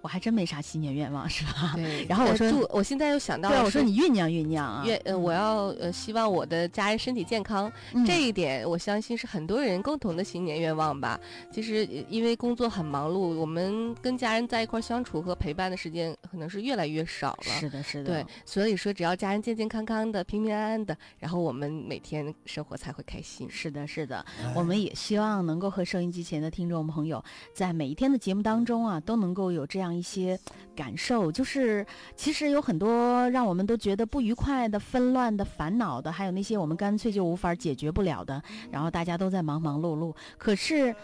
[0.02, 1.74] 我还真没啥新年愿望，是吧？
[1.76, 2.06] 对。
[2.10, 4.84] 然后我说，我现在又想到，对，我说你酝酿酝酿啊。
[4.86, 7.72] 愿呃，我要呃，希望我的家人身体健康，
[8.06, 11.20] 这一点我相信是很多人共同的新年愿望吧。
[11.52, 17.54] 其实因为工作很忙碌，我们跟家人在一块相处和陪伴的时间可能是越来越少了。
[17.60, 18.12] 是的，是的。
[18.12, 23.48] 对，所以说只要家人健健康康的、平平安安的，然后我们每天生活才会开心。
[23.50, 24.26] 是的，是的。
[24.54, 29.87] 我们也希望能够和收音机前的听众朋友，在每一天的节目当中啊，都能够有这样。
[29.94, 30.40] 一些
[30.76, 40.96] 感受，就是其实有很多让我们都觉得不愉快的、纷乱的、烦恼的，还有那些我们干脆就无法解决不了的，然后大家都在忙忙碌碌，可是。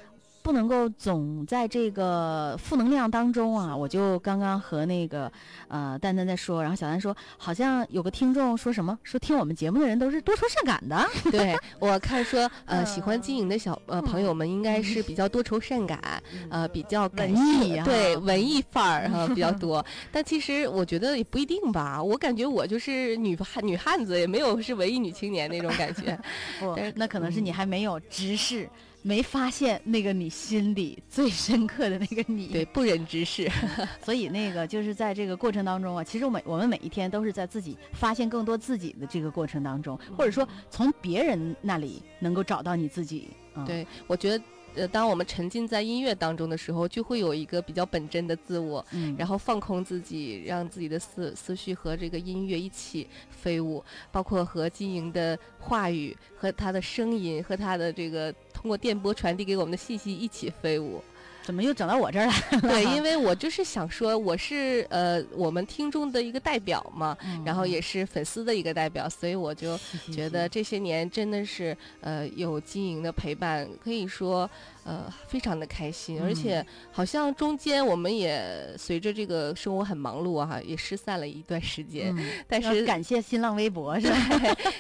[0.44, 3.76] 不能够总在这个负能量当中啊！
[3.76, 5.32] 我就刚刚和那个
[5.70, 11.08] 呃丹丹在说，然后小丹说，好像有个听众说什么，说听我们节目的人都是多愁善感的。
[11.32, 19.84] 对我看说，呃，喜欢经营的小呃朋友们应该是比较多愁善感，呃，比较文艺，对文艺范儿哈比较 多。
[20.12, 26.20] 但其实我觉得也不一定吧，我感觉我就是女汉女汉子，也没有是文艺女青年那种感觉。
[26.60, 28.70] 不，那可能是你还没有直视。
[29.04, 33.48] 没发现那个你心里最深刻的那个你，对不忍直视，
[34.04, 43.30] 所以那个就是在这个过程当中啊，其实我每我们每一天都是在自己发现更多自己的这个过程当中，或者说从别人那里能够找到你自己。
[43.68, 44.44] 对，我觉得。
[44.76, 61.02] 呃，当我们沉浸在音乐当中的时候，就会有一个比较本真的自我，嗯，然后放空自己，让自己的思思绪和这个音乐一起飞舞，包括和金莹的话语和他的声音和他的这个通过电波传递给我们的信息一起飞舞。
[61.44, 62.62] 怎么又整到我这儿来了？
[62.62, 69.78] 对，因为我就是想说，我是呃我们听众的一个代表嘛，然后也是粉丝的一个代表，所以我就
[70.12, 74.50] 觉得这些年真的是呃有经营的陪伴，可以说。
[74.86, 82.14] 呃，非常的开心，而且好像中间我们也随着这个生活很忙碌啊，也失散了一段时间。
[82.48, 84.18] 但是感谢新浪微博 是吧？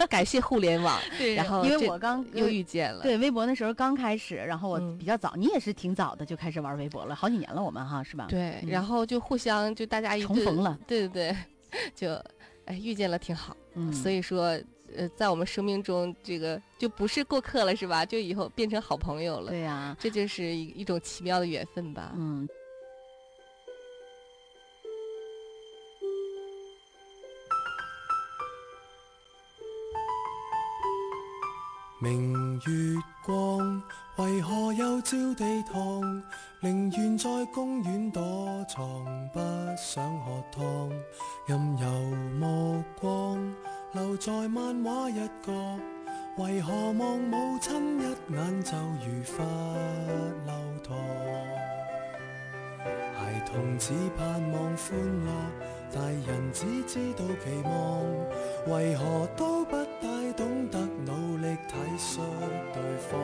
[0.10, 1.00] 感谢互联网。
[1.18, 3.02] 对，然后因为我刚又遇见了。
[3.02, 8.28] 对，微博那时候刚开始，然后我比较早，你也是挺早的就开始玩微博了，好几年了，我们哈是吧？
[8.30, 10.78] 对，然后就互相就大家重逢了。
[10.86, 11.34] 对对
[11.70, 12.14] 对，就
[12.66, 13.56] 哎遇见了挺好。
[13.76, 14.60] 嗯，所以说。
[14.96, 18.06] 呃，在我们生命中，这个就不是过客了，是吧？
[18.06, 19.50] 就以后变成好朋友了。
[19.52, 22.12] 对呀，这就是一一种奇妙的缘分吧。
[22.16, 22.48] 嗯。
[32.02, 33.82] 明月光，
[34.18, 36.24] 为何又照地堂？
[36.60, 38.22] 宁愿在公园躲
[38.68, 38.86] 藏，
[39.34, 39.40] 不
[39.78, 40.90] 想喝汤。
[41.48, 41.88] 任由
[42.38, 43.56] 目光。
[43.94, 45.54] 留在漫画一角，
[46.38, 48.04] 为何望母亲一
[48.34, 49.44] 眼就如发
[50.48, 50.54] 流
[50.84, 50.96] 淌？
[53.16, 55.32] 孩童只盼望欢乐，
[55.94, 58.04] 大人只知道期望，
[58.76, 62.20] 为何都不大懂得努力体恤
[62.74, 63.20] 对方？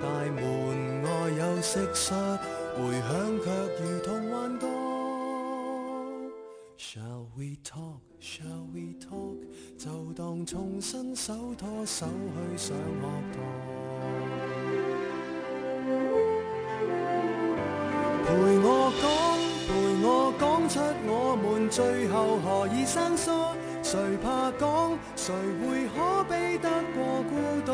[0.00, 2.38] 大门外有蟋蟀，
[2.74, 3.46] 回响却
[10.44, 13.02] 重新手拖手去上学
[13.32, 13.36] 堂。
[18.26, 19.04] 陪我讲，
[19.68, 19.70] 陪
[20.04, 23.30] 我讲出我们最后何以生疏？
[23.82, 24.98] 谁怕讲？
[25.16, 27.32] 谁会可比得过孤
[27.64, 27.70] 独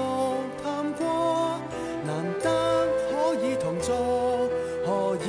[0.62, 1.58] 探过？
[2.04, 2.46] 难得
[3.10, 4.48] 可以同坐，
[4.86, 5.26] 何以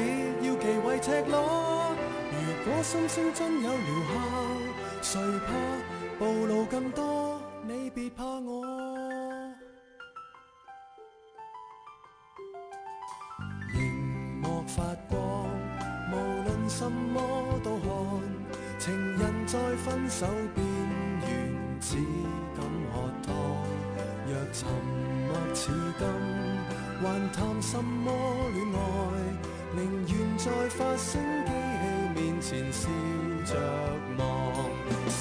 [0.48, 1.96] 要忌讳赤裸？
[2.32, 2.36] 如
[2.66, 3.78] 果心声真有疗
[4.14, 4.22] 效，
[5.02, 5.54] 谁怕
[6.20, 7.31] 暴露更多？
[8.22, 8.62] 怕我。
[13.74, 13.82] 荧
[14.40, 15.50] 幕发光，
[16.12, 17.90] 无论什么都看。
[18.78, 20.64] 情人在分手边
[21.28, 21.98] 缘，只
[22.56, 22.64] 敢
[22.94, 23.34] 喝汤。
[24.28, 24.70] 若沉
[25.26, 26.06] 默似金，
[27.02, 28.12] 還談什麼
[28.54, 28.82] 戀愛？
[29.74, 29.80] 寧
[30.14, 32.88] 願在發聲機器面前笑
[33.46, 33.56] 着
[34.18, 34.22] 望。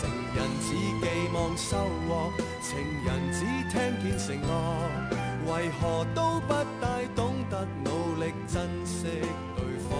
[0.00, 0.68] 成人只
[1.00, 1.04] 寄
[1.34, 1.76] 望收
[2.08, 2.68] 获，情
[3.04, 3.38] 人只
[3.70, 4.48] 听见承诺，
[5.46, 7.88] 为何都不大懂得努
[8.22, 8.98] 力珍惜
[9.56, 9.58] 对
[9.88, 9.90] 方？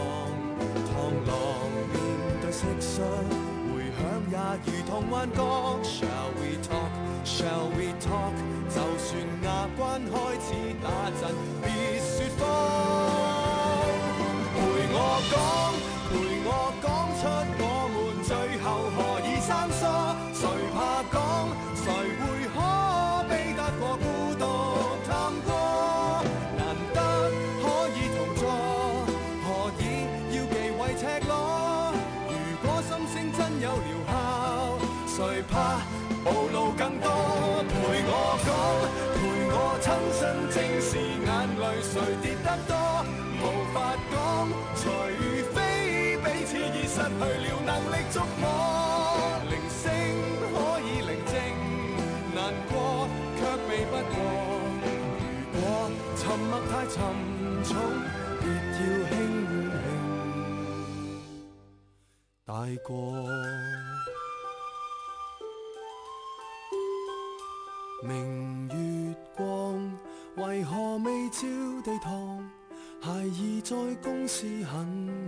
[0.86, 0.96] 螳
[1.26, 1.30] 螂
[1.92, 1.94] 面
[2.40, 3.02] 对蟋蟀，
[3.72, 4.00] 回响
[4.30, 5.38] 也如同幻觉。
[5.82, 6.92] Shall we talk?
[7.24, 8.34] Shall we talk?
[8.68, 9.08] 就算
[9.42, 9.46] 牙
[9.76, 10.46] 关开始
[10.82, 10.86] 打
[11.20, 11.20] 震，
[11.62, 11.68] 别
[12.00, 12.40] 说谎。
[14.54, 14.58] 陪
[14.92, 14.96] 我
[15.30, 15.34] 讲，
[48.12, 48.44] 觸摸。
[49.48, 49.82] 鈴聲
[50.52, 51.34] 可以宁静，
[52.34, 52.38] 難
[52.68, 52.72] 過
[53.36, 54.14] 卻避不過。
[55.52, 55.62] 如果
[56.16, 56.96] 沉默太沉
[57.64, 57.70] 重，
[58.40, 58.44] 別
[58.76, 59.12] 要輕
[59.76, 59.82] 輕
[62.44, 62.50] 帶
[62.84, 62.88] 過。
[68.02, 69.46] 明月光，
[70.36, 71.38] 為何未照
[71.84, 72.50] 地堂？
[73.02, 74.86] 孩兒在公司很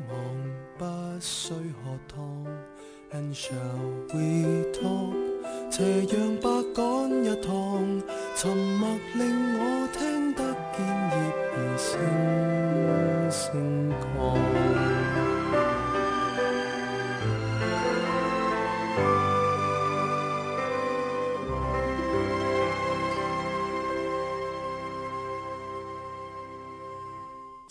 [0.09, 0.15] 忙，
[0.79, 0.85] 不
[1.21, 2.19] 需喝湯。
[3.15, 3.53] And shall
[4.15, 5.13] we talk？
[5.71, 6.83] 斜阳白赶
[7.25, 8.03] 一趟，
[8.37, 9.23] 沉默令
[9.59, 10.43] 我听得
[10.73, 10.81] 见
[11.13, 11.17] 叶
[11.53, 14.82] 儿声声降。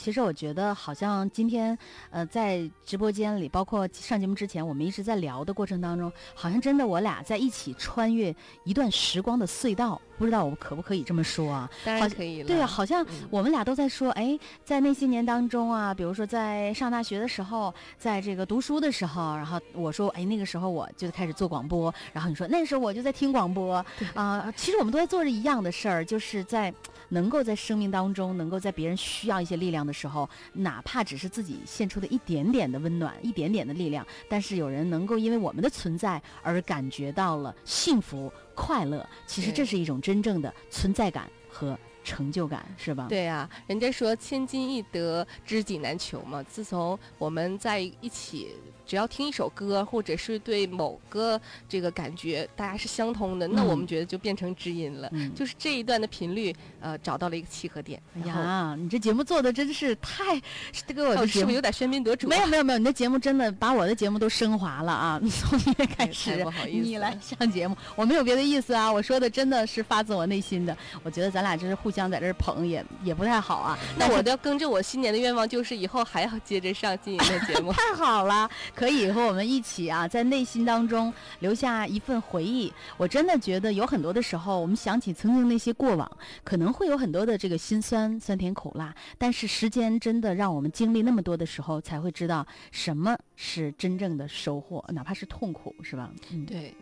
[0.02, 1.78] 其实我觉得，好像今天，
[2.10, 10.02] 呃，在直播间里，包括上节目之前，我们一直在聊的过程当中，好像真的我俩在一起穿越一段时光的隧道。
[10.18, 11.70] 不知道我可不可以这么说啊？
[11.84, 12.48] 当然可以了。
[12.48, 23.76] 对啊，好像我们俩都在说，哎，在那些年当中啊，比如说在上大学的时候，在这个读书的时候，然后我说，哎，那个时候我就开始做广播，然后你说那时候我就在听广播
[24.14, 24.54] 啊、呃。
[24.56, 26.72] 其实我们都在做着一样的事儿，就是在
[27.12, 38.32] 能够在生命当中，能够在别人需要一些力量的时候，哪怕只是自己献出的一点点的温暖，一点点的力量，但是有人能够因为我们的存在而感觉到了幸福。
[38.54, 43.08] 快乐，其实这是一种真正的存在感和成就感，是吧？
[43.10, 46.42] 对啊，人家说千金易得，知己难求嘛。
[46.44, 48.50] 自从我们在一起，
[48.86, 51.40] 只要听一首歌，或者是对某个
[51.70, 55.10] 这个感觉大家是相通的，那我们觉得就变成知音了。
[55.14, 58.02] 嗯、就是这一段的频率，呃，找到了一个契合点。
[58.16, 60.42] 哎呀，你这节目做的真是太，
[60.88, 62.30] 这个我的 是不是有点喧宾夺主、啊？
[62.30, 65.22] 没有没有没有，你的节目真的把我的节目都升华了啊！
[65.30, 70.76] 从今天开始，你来上节目，我没有别的意思啊，我说的真的是发自我内心的。
[71.04, 73.78] 我觉得咱俩真是互相在这儿捧也也不太好啊。
[74.00, 77.72] 那我要跟着我新年的愿望，就是以后还要接着上金莹的节目。
[77.78, 82.72] 太好了，可以和我们一起啊，在内心当中留下一份回忆。
[82.98, 86.10] 我真的觉得有很多的时候，我们想起曾经那些过往，
[86.44, 88.96] 可能会有很多的这个辛酸、酸甜苦辣。
[89.18, 96.10] 但是时间真的让我们经历那么多的时候，才会知道什么是真正的收获，哪怕是痛苦，是吧？
[96.32, 96.74] 嗯，对。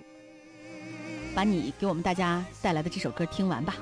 [1.35, 3.75] 把你给我们大家带来的这首歌听完吧。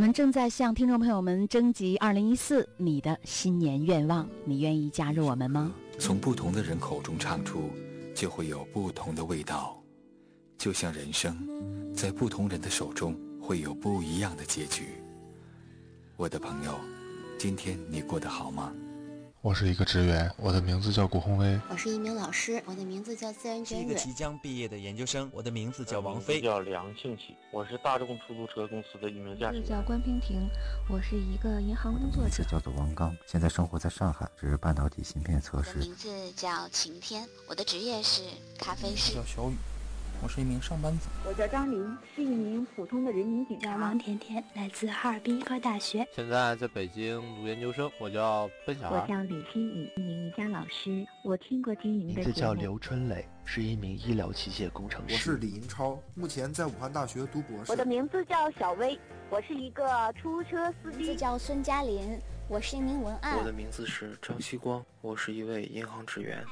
[0.00, 5.74] 我们正在向听众朋友们征集二零一四你的新年愿望，你愿意加入我们吗？
[5.98, 7.68] 从不同的人口中唱出，
[8.14, 9.78] 就会有不同的味道。
[10.56, 11.36] 就像人生，
[11.94, 14.84] 在不同人的手中会有不一样的结局。
[16.16, 16.80] 我的朋友，
[17.38, 18.72] 今天你过得好吗？
[19.42, 21.58] 我是一个职员，我的名字叫古宏威。
[21.70, 26.42] 我是一名老师，我的名字叫自然是一个即将毕业的研究生，我的名字叫王菲。
[26.42, 29.66] 叫梁庆喜，我是大众出租车公司的一名驾驶员。
[29.66, 30.46] 叫关平婷，
[30.90, 32.44] 我是一个银行工作者。
[32.44, 35.78] 叫做王刚，现在生活在上海，是半导体芯片测试。
[35.78, 38.20] 名字叫晴天，我的职业是
[38.58, 39.14] 咖啡师。
[39.14, 39.54] 叫小雨。
[40.22, 41.08] 我是一名上班族。
[41.26, 43.74] 我叫张琳，是一名普通的人民警察。
[43.76, 47.90] 王甜甜，来自哈尔滨医科大学，现在在北京读研究生。
[47.98, 49.00] 我叫奔小孩。
[49.00, 51.06] 我叫李新宇，一名瑜伽老师。
[51.24, 55.14] 我听过金莹的名字叫刘春磊，是一名医疗器械工程师。
[55.14, 57.72] 我是李银超，目前在武汉大学读博士。
[57.72, 58.98] 我的名字叫小薇，
[59.30, 60.98] 我是一个出租车司机。
[60.98, 63.38] 名字叫孙嘉林，我是一名文案。
[63.38, 66.44] 我的名字是张希光，我是一位银行职员。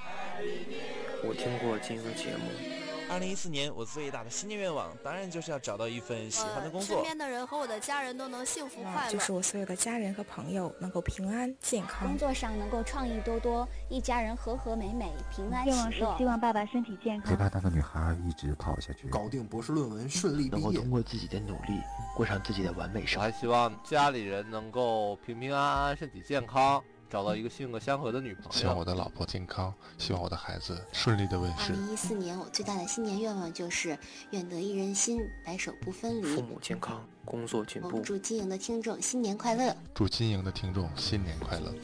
[1.23, 2.78] 我听过金莹的节目。
[3.11, 15.77] 二零一四年，我最大的新年愿望，当然就是要找到一份喜欢的工作，身边的人和我的家人都能幸福快乐，就是我所有的家人和朋友能够平安健康，工作上能够创意多多，一家人和和美美，平安喜乐。
[15.77, 21.81] 愿望是希望爸爸身体健康，陪伴那个女孩一直跑下去，搞定博士论文，顺利毕业，能够通过自己的努力
[22.15, 23.27] 过上自己的完美生活。
[23.27, 26.83] 我还希望家里人能够平平安安，身体健康。
[27.11, 31.73] 找到一个性格相合的女朋友，希望我的老婆健康，希望我的孩子顺利的问世。
[31.73, 33.99] 二零一四年，我最大的新年愿望就是
[34.31, 36.37] 愿得一人心，白首不分离。
[36.37, 38.01] 父母健康，工作进步。
[38.01, 39.75] 祝金营的听众新年快乐！
[39.95, 41.75] 祝金营的听众新年快乐！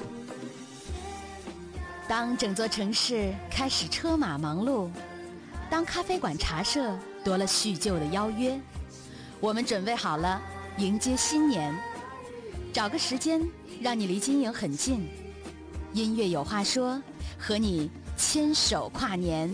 [2.07, 4.91] 当整座城市开始车马忙碌，
[5.70, 6.95] 当咖啡馆茶社
[7.25, 8.61] 多了叙旧的邀约，
[9.41, 10.39] 我们准备好了
[10.77, 11.75] 迎接新年，
[12.75, 13.41] 找个时间。
[13.81, 15.07] 让你离金营很近，
[15.93, 17.01] 音乐有话说，
[17.39, 19.51] 和你牵手跨年。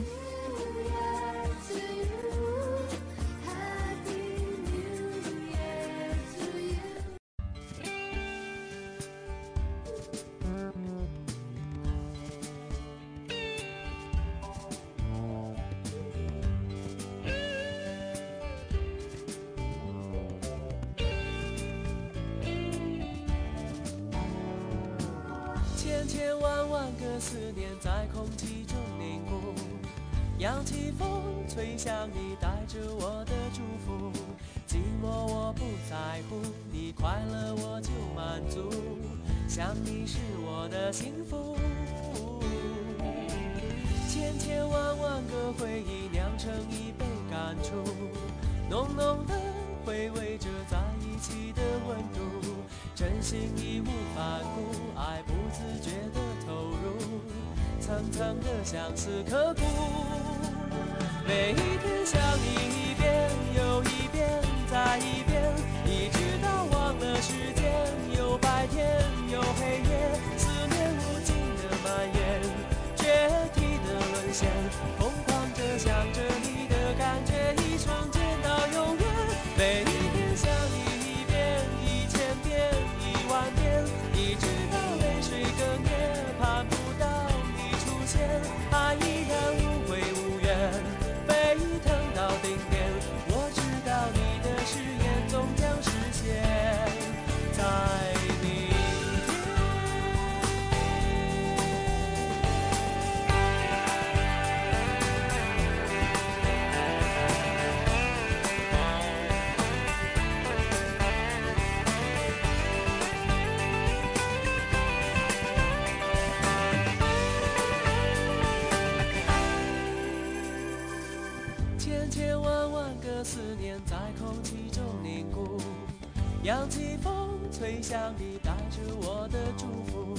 [126.61, 130.15] 扬起风，吹向你，带着我的祝福。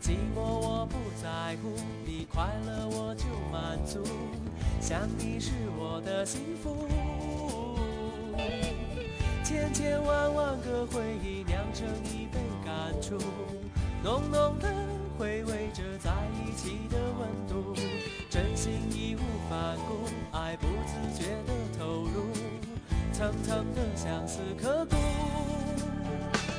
[0.00, 1.74] 寂寞我不在乎，
[2.06, 4.02] 你快乐我就满足。
[4.80, 6.88] 想你是我的幸福。
[9.44, 13.18] 千千万万个回忆酿成一杯感触，
[14.02, 14.74] 浓浓的
[15.18, 17.78] 回味着在一起的温度。
[18.30, 19.20] 真心义无
[19.50, 22.32] 反顾，爱不自觉的投入，
[23.12, 24.96] 层层的相思刻骨。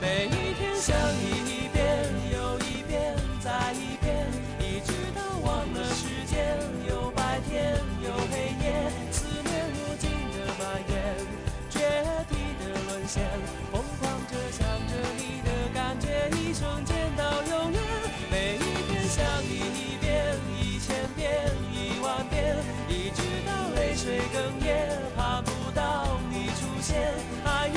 [0.03, 1.87] 每一天想你一遍
[2.29, 4.27] 又一遍再一遍，
[4.59, 6.59] 一直到忘了时间。
[6.85, 11.15] 有白天有黑夜，思念无尽的蔓延，
[11.69, 11.79] 决
[12.27, 13.23] 堤的沦陷，
[13.71, 17.81] 疯狂着想着你的感觉，一瞬间到永远。
[18.29, 18.59] 每一
[18.91, 22.57] 天想你一遍一千遍一万遍，
[22.89, 27.13] 一直到泪水哽咽，盼不到你出现，
[27.45, 27.69] 爱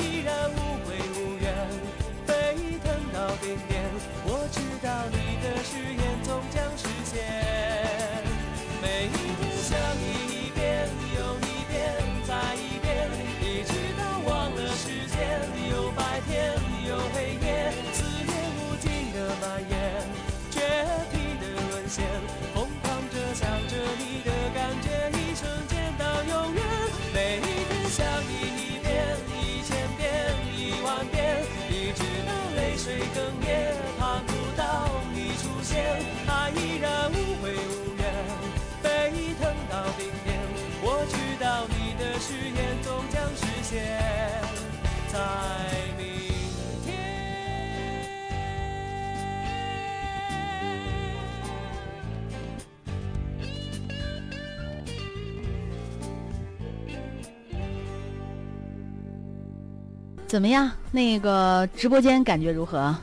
[35.77, 35.85] 现，
[36.25, 38.01] 爱依然无悔无怨，
[38.81, 40.27] 沸腾到顶点。
[40.81, 43.95] 我知道你的誓言终将实现，
[45.07, 45.19] 在
[45.99, 46.03] 明
[46.83, 46.87] 天。
[60.27, 60.71] 怎么样？
[60.91, 62.95] 那个直播间感觉如何？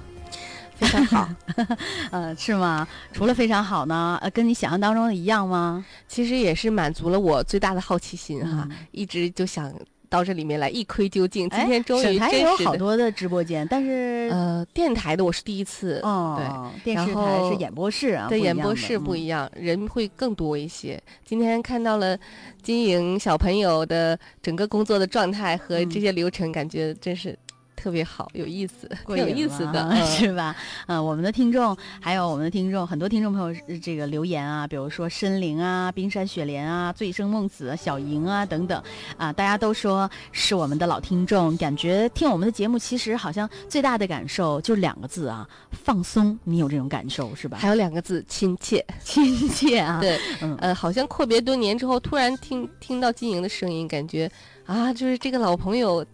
[1.00, 1.28] 非常好，
[2.10, 2.86] 呃，是吗？
[3.12, 5.84] 除了非常好呢，呃，跟你想象当中的一样吗？
[6.08, 9.72] 其实也是满足了我最大的好奇心哈，嗯一直就想
[10.08, 11.48] 到这里面来一窥究竟。
[11.50, 21.02] 今天终于省台也有真实的好多的直播间，但是呃，电台的我是第一次，哦，对，电台是演播室啊，对，演播室不嗯一样，人会更多一些。
[21.24, 22.16] 今天看到了
[22.62, 27.36] 金莹小朋友的整个工作的状态和嗯这些流程，感觉真是
[27.76, 30.54] 特别好，有意思，过挺有意思的， 嗯是吧？
[30.86, 38.82] 嗯，我们的听众还有我们的听众，很多听众朋友呃这个留言啊，比如说申灵啊、冰山雪莲啊、醉生梦死啊、小莹啊等等
[39.16, 46.38] 啊，大家都说是我们的老听众，感觉听我们的节目，其实好像最大的感受就两个字啊，放松。
[46.44, 47.58] 你有这种感受是吧？
[47.60, 54.30] 还有两个字，亲切，亲切啊， 对，嗯呃，好像阔别多年之后，突然听听到金莹的声音，感觉
[54.66, 56.04] 啊，就是这个老朋友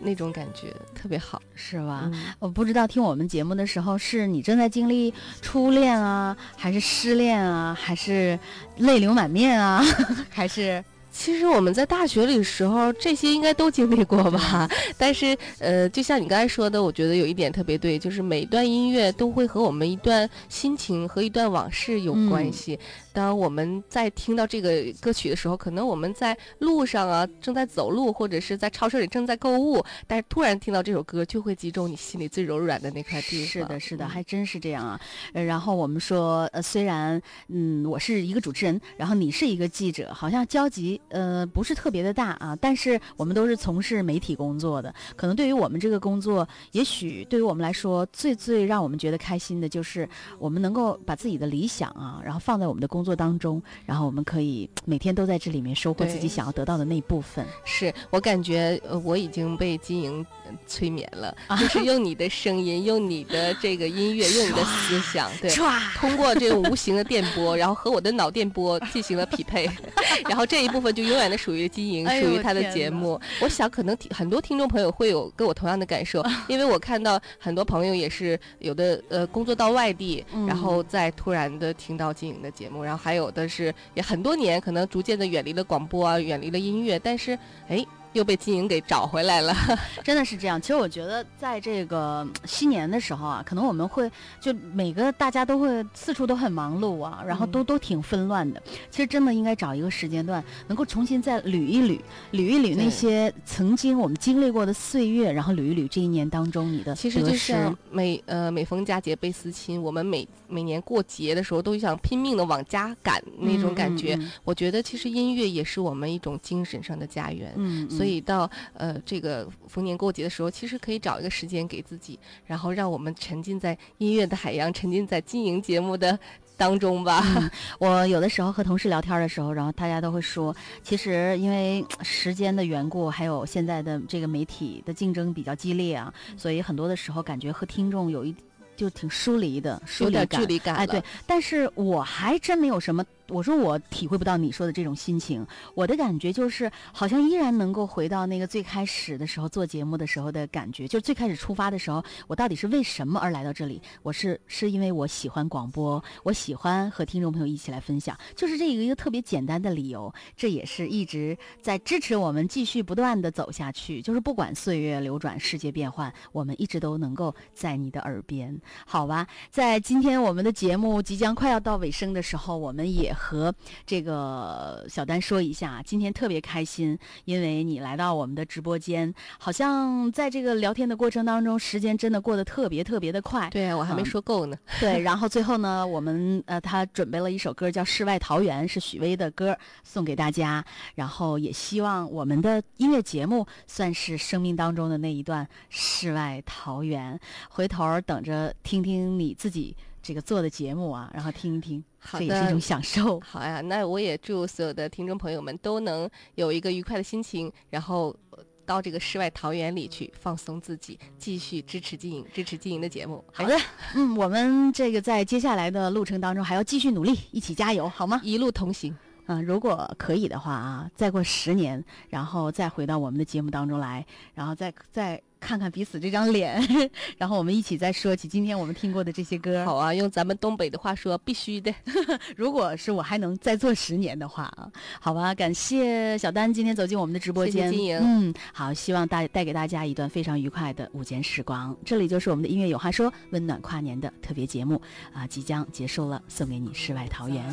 [0.00, 2.10] 那种感觉特别好，是吧？
[2.12, 8.38] 嗯我不知道听我们节目的时候，是你正在经历初恋啊，还是失恋啊，还是
[8.78, 9.82] 泪流满面啊，
[10.30, 10.84] 还是？
[11.16, 14.68] 其实我们在大学里的时候，这些应该都经历过吧。
[14.98, 22.76] 但是，呃，就像你刚才说的，我觉得有一点特别对，就是每一段音乐都会和我们一段心情和一段往事有关系。
[23.14, 33.46] 当我们在听到这个歌曲的时候，可能我们在路上啊，正在走路，或者是在超市里正在购物，但是突然听到这首歌，就会击中你心里最柔软的那块地方。
[33.46, 35.00] 是的，是的，还真是这样啊。
[35.32, 50.08] 然后我们说，呃，虽然嗯，我是一个主持人，然后你是一个记者，好像交集呃不是特别的大啊，但是我们都是从事媒体工作的，可能对于我们这个工作，也许对于我们来说，最最让我们觉得开心的就是
[50.38, 57.44] 我们能够把自己的理想啊，然后放在我们的工作当中，然后我们可以每天都在这里面收获自己想要得到的那一部分。
[57.64, 61.56] 是我感觉，呃，我已经被金莹呃催眠了，啊。
[61.56, 65.50] 就是用你的声音，用你的这个音乐，用你的思想， 对，
[65.96, 69.68] 通过这种无形的电波，然后和我的脑电波进行了匹配，
[70.28, 73.20] 然后这一部分就永远的属于金莹，哎属于他的节目。
[73.40, 80.44] 我想可能听很多听众朋友会有跟我同样的感受，因为我看到很多朋友也是有的呃工作到外地，嗯。
[80.46, 87.38] 然后再突然的听到金莹的节目，然后还有的是也很多年可能逐渐的远离了广播啊，远离了音乐，但是
[87.68, 87.84] 哎
[88.14, 89.54] 又被金莹给找回来了。
[90.02, 90.60] 真的是这样。
[90.60, 94.10] 其实我觉得，在这个嗯新年的时候啊，可能我们会
[94.40, 98.62] 就每个大家都会四处都很忙碌啊，然后都、都挺纷乱的。
[98.90, 102.00] 其实真的应该找一个时间段，能够重新再捋一捋，
[102.32, 114.14] 捋一捋那些曾经我们经历过的岁月，然后捋一捋这一年当中你的其实就得失像每呃每逢佳节倍思亲，我们每每年过节的时候都想拼命的往家赶那种感觉。
[114.14, 117.52] 嗯嗯我觉得其实音乐也是我们一种精神上的家园。
[117.56, 126.18] 嗯，所以到呃这个逢年过节的时候，其实可以找一个时间给自己，然后让我们沉浸在音乐的海洋，沉浸在经营节目的
[126.56, 127.22] 当中吧。
[127.36, 138.34] 嗯， 我有的时候和同事聊天的时候，然后大家都会说，其实因为呃时间的缘故，还有现在的这个媒体的竞争比较激烈啊，所以很多的时候感觉和听众有一
[138.76, 143.04] 就挺疏离的，疏有点离感，距离感哎，对，但是我还真没有什么。
[143.28, 153.80] 我说我体会不到你说的这种心情，我的感觉就是好像依然能够回到那个最开始的时候做节目的时候的感觉，就是最开始出发的时候，我到底是为什么而来到这里？
[154.02, 164.02] 我是是因为我喜欢广播，我喜欢和听众朋友一起来分享，就是这一个一个特别简单的理由，这也是一直在支持我们继续不断的走下去。
[164.02, 169.26] 就是不管岁月流转，世界变幻，我们一直都能够在你的耳边，好吧？
[169.50, 173.54] 在今天我们的节目即将快要到尾声的时候，我们也和
[173.86, 183.48] 这个小丹说一下，今天特别开心，因为你来到我们的直播间，好像在这个聊天的过程当中，时间真的过得特别特别的快。
[183.50, 184.56] 对啊，我还没嗯说够呢。
[184.80, 190.64] 对， 然后最后呢，我们呃，他准备了一首歌叫《世外桃源》，是许巍的歌，送给大家。
[190.94, 197.18] 然后也希望我们的音乐节目算是生命当中的那一段世外桃源。
[197.48, 203.18] 回头等着听听你自己这个做的节目啊，然后听一听，好的这也是一种享受。
[203.20, 213.24] 好呀，那我也祝所有的听众朋友们都能有一个愉快的心情，然后呃到这个世外桃源里去放松自己，继续支持经营，支持经营的节目。
[213.32, 213.58] 好的，
[213.94, 218.20] 嗯，我们这个在接下来的路程当中还要继续努力，一起加油，好吗？
[218.22, 218.94] 一路同行。
[219.26, 226.58] 嗯，如果可以的话啊，再过十年，然后再回到我们的节目当中来，然后再再看看彼此这张脸，
[227.18, 229.62] 然后我们一起再说起今天我们听过的这些歌。
[229.66, 231.72] 好啊，用咱们东北的话说，必须的。
[232.34, 237.70] 如果是我还能再做十年的话啊，好吧，感谢小丹今天走进我们的直播间。
[238.00, 241.76] 嗯，好，希望大带给大家一段非常愉快的午间时光。
[241.84, 244.80] 这里就是我们的音乐有话说温暖跨年的特别节目
[245.12, 247.44] 啊，即将结束了，送给你世外桃源。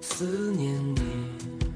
[0.00, 1.75] 思念你，桃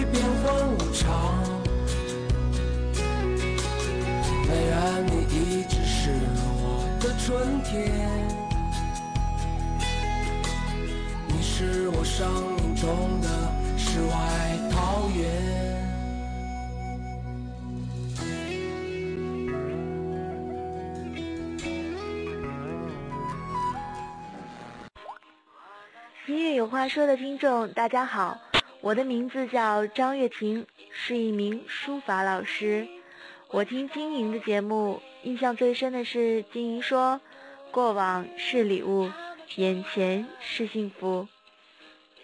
[1.01, 1.61] 变幻无常。
[4.45, 6.11] 虽然你一直是
[6.61, 7.91] 我的春天，
[11.27, 13.27] 你是我生命中的
[13.77, 14.11] 世外
[14.71, 15.21] 桃源。
[26.27, 28.37] 音乐有话说的听众，大家好，
[28.81, 32.87] 我的名字叫张月婷，是一名书法老师。
[33.51, 37.21] 我听金莹的节目，印象最深的是金莹说
[37.69, 39.11] ：“过往是礼物，
[39.55, 41.27] 眼前是幸福。”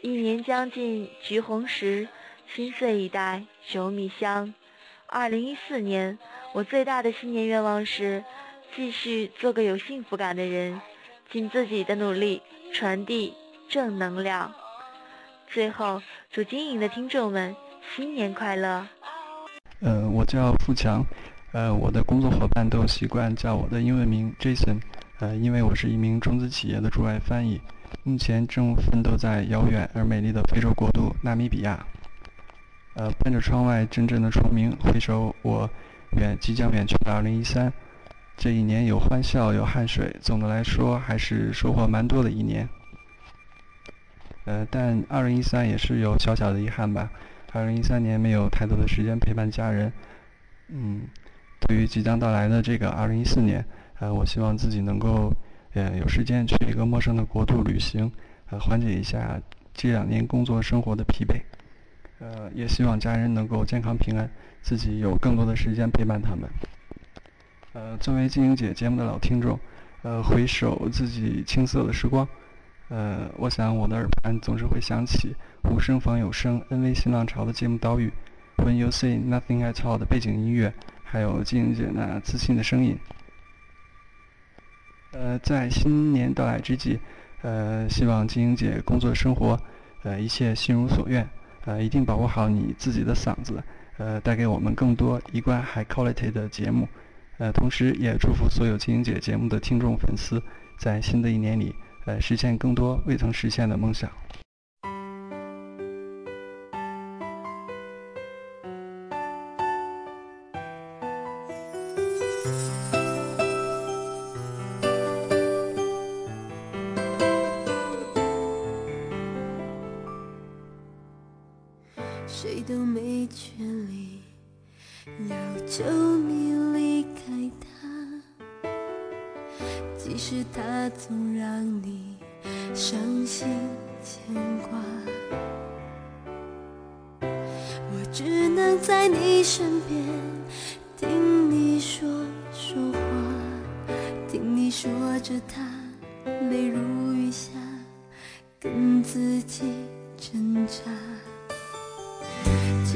[0.01, 2.07] 一年将近橘红时，
[2.51, 4.55] 心碎已待酒米香。
[5.05, 6.17] 二零一四年，
[6.53, 8.23] 我最大的新年愿望是
[8.75, 10.81] 继续做个有幸福感的人，
[11.31, 12.41] 尽自己的努力
[12.73, 13.35] 传递。
[13.69, 14.55] 正能量。
[15.47, 17.55] 最后，祝金营的听众们
[17.95, 18.85] 新年快乐。
[19.79, 21.03] 呃，我叫富强，
[21.53, 24.79] 呃，我的工作伙伴都习惯叫我的英文名 Jason，
[25.19, 27.61] 呃，因为我是一名中资企业的驻外翻译，
[28.03, 31.85] 目前正奋斗在遥远而美丽的非洲国度纳米比亚。
[32.95, 35.69] 呃，伴着窗外阵阵的虫鸣，回首我
[36.17, 37.71] 远即将远去的2013，
[38.35, 42.67] 这一年有欢笑有汗水，总的来说还是收获蛮多的一年。
[44.47, 47.11] 呃，但二零一三也是有小小的遗憾吧。
[47.51, 49.91] 二零一三年没有太多的时间陪伴家人。
[50.69, 51.01] 嗯，
[51.59, 53.65] 对于即将到来的这个二零一四年，
[53.99, 55.33] 呃，我希望自己能够，
[55.73, 58.09] 呃，有时间去一个陌生的国度旅行，
[58.49, 59.37] 呃，缓解一下
[59.73, 61.41] 这两年工作生活的疲惫。
[62.19, 64.29] 呃，也希望家人能够健康平安，
[64.61, 66.49] 自己有更多的时间陪伴他们。
[67.73, 69.59] 呃，作为金英姐节目的老听众，
[70.03, 72.25] 呃，回首自己青涩的时光。
[72.89, 75.35] 呃，我想我的耳畔总是会响起
[75.69, 78.09] “无声仿有声”、“NV 新浪潮”的节目导语
[78.57, 80.73] ，“When you say nothing at all” 的背景音乐，
[81.03, 82.97] 还有金莹姐那自信的声音。
[85.11, 86.97] 呃，在新年到来之际，
[87.41, 89.59] 呃，希望金莹姐工作生活，
[90.03, 91.27] 呃，一切心如所愿，
[91.65, 93.61] 呃，一定保护好你自己的嗓子，
[93.97, 96.87] 呃，带给我们更多一贯 high quality 的节目，
[97.37, 100.41] 呃，同时也祝福所有金莹姐节目的听众粉丝，
[100.77, 101.75] 在新的一年里。
[102.07, 104.09] 来实现更多未曾实现的梦想。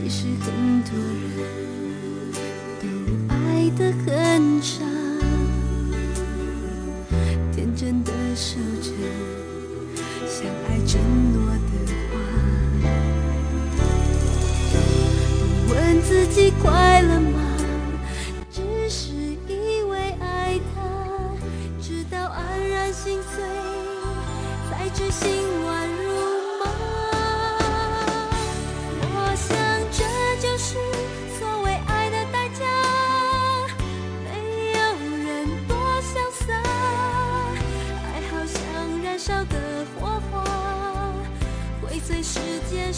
[0.04, 1.32] 其实很多人
[2.82, 2.86] 都
[3.30, 4.91] 爱得很傻，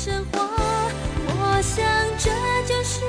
[0.04, 1.82] 生活我想
[2.18, 2.30] 这
[2.68, 3.00] 就是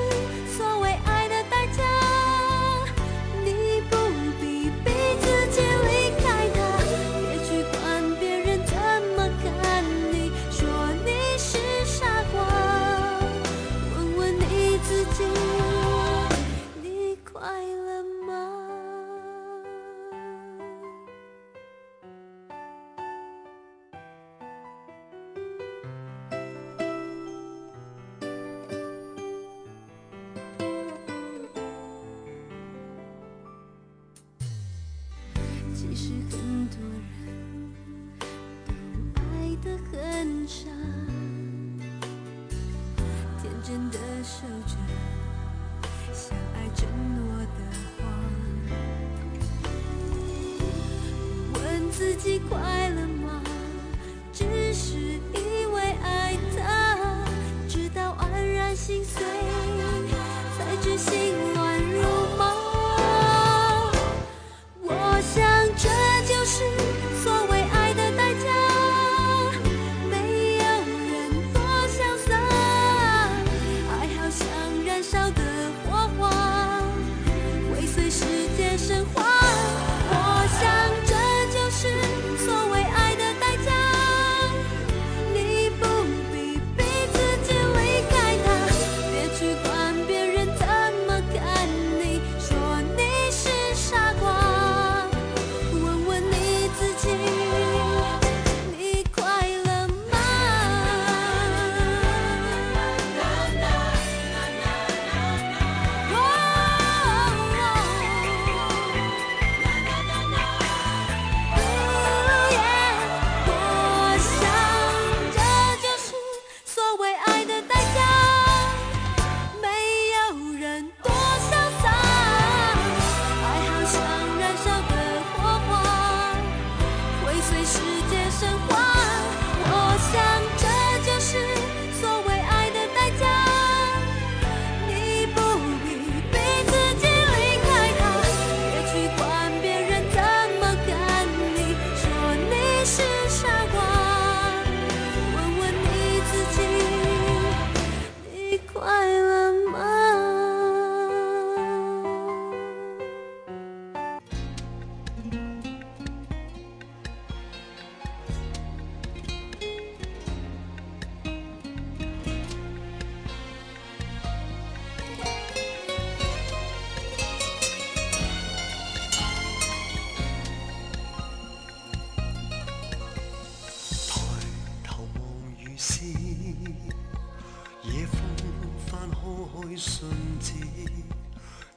[179.25, 180.07] 抛开信
[180.39, 180.53] 纸，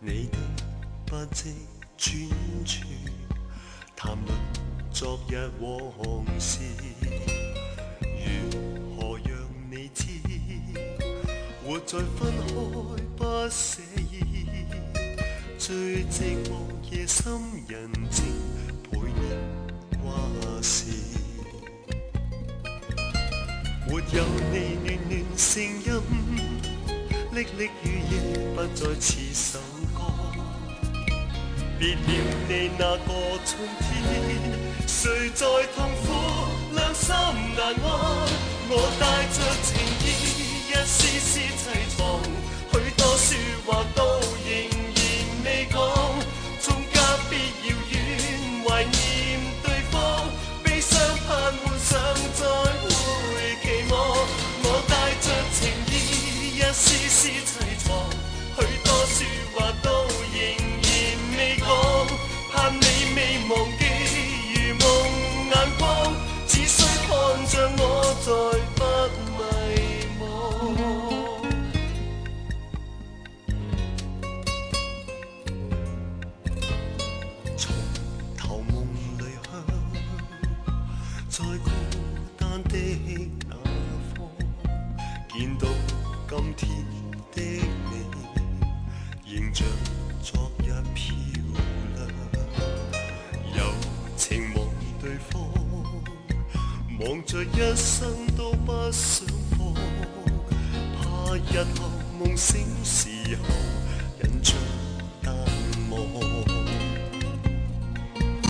[0.01, 0.37] 你的
[1.07, 1.55] 笔迹
[1.97, 2.29] 串
[2.67, 2.87] 串，
[3.97, 4.39] 谈论
[4.93, 6.61] 昨日往事，
[8.03, 9.33] 如何让
[9.71, 10.05] 你知，
[11.65, 12.53] 活在分开
[13.17, 14.45] 不舍意，
[15.57, 16.51] 最寂寞
[16.93, 17.33] 夜深
[17.67, 18.27] 人静，
[18.91, 19.23] 陪你
[20.05, 20.07] 话
[20.61, 20.93] 事。
[23.87, 24.23] 没有
[24.53, 26.18] 你暖暖声音。
[27.39, 28.13] 历历雨夜，
[28.57, 29.61] 不再似首
[29.95, 30.03] 歌。
[31.79, 31.99] 别了
[32.49, 33.09] 你那个
[33.47, 33.87] 春天，
[34.89, 36.07] 谁在痛苦
[36.75, 37.15] 两心
[37.57, 37.87] 难安？
[38.69, 39.69] 我带着情
[40.03, 40.05] 意，
[40.67, 41.63] 一丝丝凄
[41.97, 41.99] 藏，
[42.73, 43.29] 许多说
[43.67, 44.28] 话都。
[97.79, 99.18] passando, passando.